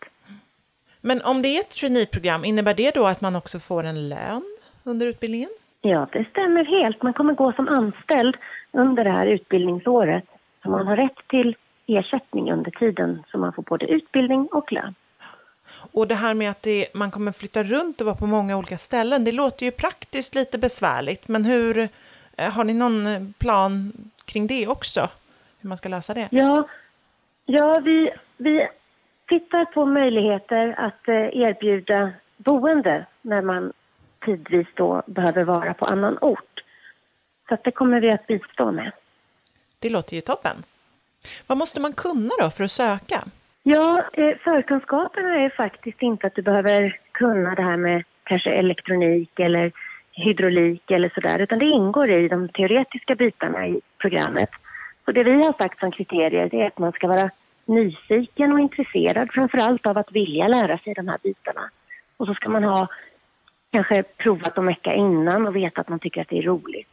Men 1.02 1.22
om 1.22 1.42
det 1.42 1.48
är 1.48 1.60
ett 1.60 1.70
traineeprogram, 1.70 2.46
innebär 2.46 2.74
det 2.74 2.96
då 2.96 3.06
att 3.06 3.22
man 3.22 3.36
också 3.36 3.60
får 3.60 3.84
en 3.84 4.10
lön 4.10 4.58
under 4.84 5.08
utbildningen? 5.08 5.50
Ja, 5.82 6.08
det 6.12 6.26
stämmer 6.32 6.66
helt. 6.66 7.04
Man 7.04 7.14
kommer 7.14 7.34
gå 7.34 7.54
som 7.54 7.68
anställd 7.68 8.38
under 8.72 9.04
det 9.04 9.10
här 9.10 9.28
utbildningsåret. 9.28 10.24
Så 10.64 10.70
man 10.70 10.88
har 10.88 10.96
rätt 10.96 11.28
till 11.28 11.56
ersättning 11.88 12.52
under 12.52 12.72
tiden 12.72 13.24
så 13.32 13.38
man 13.38 13.54
får 13.54 13.64
både 13.64 13.86
utbildning 13.86 14.48
och 14.52 14.72
lön. 14.72 14.96
Och 15.92 16.08
det 16.08 16.16
här 16.16 16.34
med 16.34 16.52
att 16.52 16.62
det, 16.62 16.88
man 16.94 17.12
kommer 17.12 17.32
flytta 17.32 17.64
runt 17.64 18.02
och 18.02 18.06
vara 18.06 18.16
på 18.16 18.26
många 18.26 18.58
olika 18.58 18.78
ställen, 18.78 19.24
det 19.24 19.32
låter 19.32 19.66
ju 19.66 19.72
praktiskt 19.72 20.36
lite 20.36 20.58
besvärligt, 20.58 21.28
men 21.28 21.46
hur, 21.46 21.90
eh, 22.38 22.52
har 22.52 22.64
ni 22.64 22.74
någon 22.74 23.08
eh, 23.08 23.22
plan 23.38 23.92
kring 24.26 24.48
det 24.48 24.68
också? 24.68 25.10
Hur 25.62 25.70
man 25.70 25.78
ska 25.78 25.90
lösa 25.90 26.14
det? 26.14 26.28
Ja, 26.32 26.68
ja 27.46 27.80
vi, 27.80 28.12
vi 28.38 28.68
tittar 29.28 29.66
på 29.66 29.86
möjligheter 29.86 30.76
att 30.78 31.08
eh, 31.08 31.16
erbjuda 31.16 32.12
boende 32.38 33.06
när 33.22 33.42
man 33.42 33.74
tidvis 34.26 34.68
då 34.74 35.04
behöver 35.06 35.44
vara 35.44 35.74
på 35.74 35.86
annan 35.86 36.18
ort. 36.22 36.64
Så 37.50 37.58
det 37.64 37.72
kommer 37.72 38.00
vi 38.00 38.12
att 38.12 38.28
bistå 38.28 38.72
med. 38.72 38.92
Det 39.80 39.90
låter 39.90 40.16
ju 40.16 40.22
toppen. 40.22 40.64
Vad 41.48 41.58
måste 41.58 41.80
man 41.80 41.94
kunna 41.94 42.32
då 42.40 42.50
för 42.50 42.64
att 42.64 42.72
söka? 42.72 43.24
Ja, 43.64 44.04
eh, 44.14 44.38
förkunskaperna 44.38 45.36
är 45.36 45.50
faktiskt 45.50 46.02
inte 46.02 46.28
att 46.28 46.36
du 46.36 46.42
behöver 46.42 47.00
kunna 47.12 47.56
det 47.56 47.62
här 47.62 47.78
med 47.78 48.04
kanske 48.24 48.50
elektronik 48.50 49.40
eller 49.40 49.72
hydraulik 50.15 50.91
eller 50.91 51.12
sådär, 51.15 51.39
utan 51.39 51.60
det 51.60 51.65
ingår 51.65 52.10
i 52.10 52.28
de 52.28 52.49
teoretiska 52.49 53.15
bitarna 53.15 53.67
i 53.67 53.82
programmet. 53.97 54.49
Så 55.06 55.12
det 55.12 55.23
vi 55.23 55.32
har 55.32 55.54
sagt 55.54 55.80
som 55.80 55.91
kriterier 55.91 56.49
det 56.49 56.62
är 56.62 56.67
att 56.67 56.80
man 56.80 56.91
ska 56.91 57.08
vara 57.08 57.30
nyfiken 57.65 58.51
och 58.51 58.60
intresserad 58.60 59.30
framför 59.34 59.58
allt 59.58 59.88
av 59.88 59.97
att 59.97 60.12
vilja 60.12 60.47
lära 60.47 60.78
sig 60.78 60.93
de 60.93 61.08
här 61.08 61.17
bitarna. 61.23 61.69
Och 62.17 62.28
så 62.28 62.34
ska 62.34 62.49
man 62.49 62.63
ha 62.63 62.88
kanske 63.71 64.04
provat 64.04 64.58
en 64.58 64.65
vecka 64.65 64.93
innan 64.93 65.47
och 65.47 65.56
veta 65.56 65.82
att 65.82 65.89
man 65.89 65.99
tycker 65.99 66.21
att 66.21 66.30
det 66.30 66.38
är 66.38 66.41
roligt. 66.41 66.91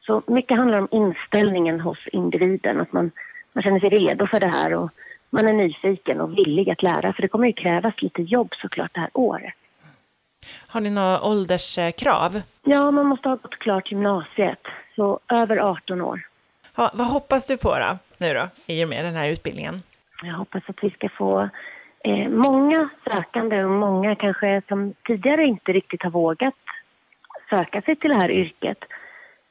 Så 0.00 0.22
mycket 0.26 0.56
handlar 0.56 0.78
om 0.78 0.88
inställningen 0.90 1.80
hos 1.80 2.08
individen, 2.12 2.80
att 2.80 2.92
man, 2.92 3.10
man 3.52 3.62
känner 3.62 3.80
sig 3.80 3.88
redo 3.88 4.26
för 4.26 4.40
det 4.40 4.46
här 4.46 4.74
och 4.74 4.90
man 5.30 5.48
är 5.48 5.52
nyfiken 5.52 6.20
och 6.20 6.38
villig 6.38 6.70
att 6.70 6.82
lära, 6.82 7.12
för 7.12 7.22
det 7.22 7.28
kommer 7.28 7.46
ju 7.46 7.52
krävas 7.52 8.02
lite 8.02 8.22
jobb 8.22 8.54
såklart 8.54 8.94
det 8.94 9.00
här 9.00 9.10
året. 9.14 9.54
Har 10.66 10.80
ni 10.80 10.90
några 10.90 11.22
ålderskrav? 11.22 12.42
Ja, 12.62 12.90
man 12.90 13.06
måste 13.06 13.28
ha 13.28 13.36
gått 13.36 13.58
klart 13.58 13.90
gymnasiet, 13.90 14.60
så 14.96 15.20
över 15.28 15.56
18 15.56 16.00
år. 16.00 16.20
Ha, 16.76 16.90
vad 16.94 17.06
hoppas 17.06 17.46
du 17.46 17.56
på 17.56 17.78
då, 17.78 17.98
nu 18.18 18.34
då, 18.34 18.48
i 18.66 18.84
och 18.84 18.88
med 18.88 19.04
den 19.04 19.14
här 19.14 19.28
utbildningen? 19.28 19.82
Jag 20.22 20.34
hoppas 20.34 20.62
att 20.66 20.84
vi 20.84 20.90
ska 20.90 21.08
få 21.08 21.48
eh, 22.04 22.28
många 22.28 22.88
sökande 23.04 23.64
och 23.64 23.70
många 23.70 24.14
kanske 24.14 24.62
som 24.68 24.94
tidigare 25.06 25.44
inte 25.44 25.72
riktigt 25.72 26.02
har 26.02 26.10
vågat 26.10 26.54
söka 27.50 27.82
sig 27.82 27.96
till 27.96 28.10
det 28.10 28.16
här 28.16 28.30
yrket. 28.30 28.78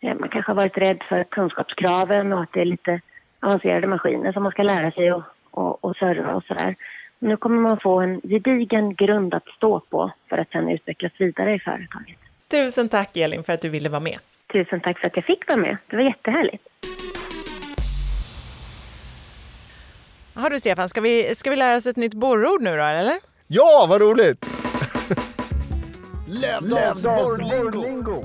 Eh, 0.02 0.16
man 0.20 0.30
kanske 0.30 0.52
har 0.52 0.56
varit 0.56 0.78
rädd 0.78 1.04
för 1.10 1.24
kunskapskraven 1.24 2.34
och 2.34 2.42
att 2.44 2.54
det 2.54 2.62
är 2.62 2.66
lite 2.66 3.02
avancerade 3.40 3.88
maskiner 3.88 4.32
som 4.32 4.44
man 4.44 4.52
ska 4.52 4.64
lära 4.64 4.92
sig 4.92 5.14
och, 5.14 5.24
och, 5.52 5.86
och 5.86 5.96
serva 5.96 6.34
och 6.34 6.44
sådär. 6.44 6.76
Nu 7.24 7.38
kommer 7.38 7.62
man 7.62 7.80
få 7.80 8.00
en 8.00 8.22
gedigen 8.22 8.96
grund 8.96 9.34
att 9.34 9.48
stå 9.58 9.80
på 9.80 10.12
för 10.30 10.38
att 10.38 10.50
sen 10.52 10.70
utvecklas 10.70 11.12
vidare 11.18 11.56
i 11.56 11.60
företaget. 11.60 12.18
Tusen 12.52 12.90
tack 12.90 13.18
Elin 13.18 13.44
för 13.44 13.54
att 13.54 13.62
du 13.62 13.70
ville 13.70 13.90
vara 13.90 14.00
med. 14.00 14.20
Tusen 14.54 14.82
tack 14.82 15.00
för 15.00 15.08
att 15.08 15.16
jag 15.16 15.26
fick 15.26 15.48
vara 15.48 15.58
med. 15.58 15.78
Det 15.90 15.96
var 15.96 16.04
jättehärligt. 16.04 16.64
Har 20.34 20.50
du 20.50 20.60
Stefan, 20.60 20.90
ska 20.90 21.02
vi, 21.02 21.36
ska 21.36 21.50
vi 21.50 21.56
lära 21.56 21.78
oss 21.78 21.88
ett 21.88 21.96
nytt 21.96 22.14
borrord 22.14 22.62
nu 22.62 22.78
då, 22.78 22.84
eller? 22.84 23.16
Ja, 23.48 23.86
vad 23.90 24.02
roligt! 24.02 24.50
Lövdalsborrlingo. 26.28 28.24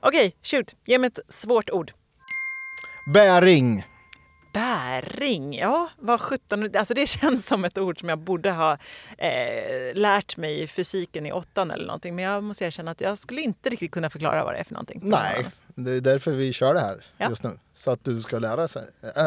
Okej, 0.00 0.34
shoot. 0.42 0.76
Ge 0.84 0.98
mig 0.98 1.08
ett 1.08 1.18
svårt 1.28 1.70
ord. 1.70 1.92
Bäring. 3.14 3.84
Bäring, 4.52 5.54
ja 5.58 5.88
vad 5.98 6.20
sjutton. 6.20 6.70
Alltså 6.76 6.94
det 6.94 7.06
känns 7.06 7.46
som 7.46 7.64
ett 7.64 7.78
ord 7.78 8.00
som 8.00 8.08
jag 8.08 8.18
borde 8.18 8.50
ha 8.52 8.72
eh, 9.18 9.94
lärt 9.94 10.36
mig 10.36 10.60
i 10.62 10.66
fysiken 10.66 11.26
i 11.26 11.32
åttan 11.32 11.70
eller 11.70 11.86
någonting. 11.86 12.14
Men 12.14 12.24
jag 12.24 12.42
måste 12.42 12.64
erkänna 12.64 12.90
att 12.90 13.00
jag 13.00 13.18
skulle 13.18 13.40
inte 13.40 13.68
riktigt 13.70 13.90
kunna 13.90 14.10
förklara 14.10 14.44
vad 14.44 14.54
det 14.54 14.58
är 14.58 14.64
för 14.64 14.74
någonting. 14.74 15.00
Nej, 15.02 15.46
det 15.74 15.90
är 15.92 16.00
därför 16.00 16.30
vi 16.30 16.52
kör 16.52 16.74
det 16.74 16.80
här 16.80 17.04
Ja. 17.16 17.28
just 17.28 17.42
nu. 17.42 17.58
Så 17.74 17.90
att 17.90 18.04
du 18.04 18.22
ska 18.22 18.38
lära 18.38 18.68
sig. 18.68 18.82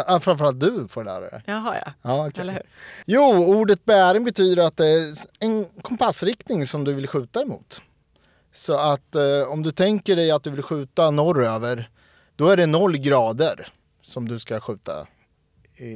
Äh, 0.09 0.19
framförallt 0.19 0.59
du 0.59 0.88
får 0.88 1.03
lära 1.03 1.29
dig. 1.29 1.41
Jaha 1.45 1.75
ja. 1.86 1.91
Ja, 2.01 2.27
okej. 2.27 2.41
Eller 2.41 2.53
hur? 2.53 2.63
Jo, 3.05 3.21
ordet 3.59 3.86
bäring 3.86 4.23
betyder 4.23 4.63
att 4.63 4.77
det 4.77 4.88
är 4.88 5.13
en 5.39 5.65
kompassriktning 5.81 6.65
som 6.65 6.83
du 6.83 6.93
vill 6.93 7.07
skjuta 7.07 7.41
emot. 7.41 7.81
Så 8.53 8.73
att 8.79 9.15
eh, 9.15 9.41
om 9.51 9.63
du 9.63 9.71
tänker 9.71 10.15
dig 10.15 10.31
att 10.31 10.43
du 10.43 10.49
vill 10.49 10.63
skjuta 10.63 11.12
norröver, 11.12 11.89
då 12.36 12.49
är 12.49 12.57
det 12.57 12.65
noll 12.65 12.97
grader 12.97 13.67
som 14.01 14.27
du 14.27 14.39
ska 14.39 14.59
skjuta 14.59 15.07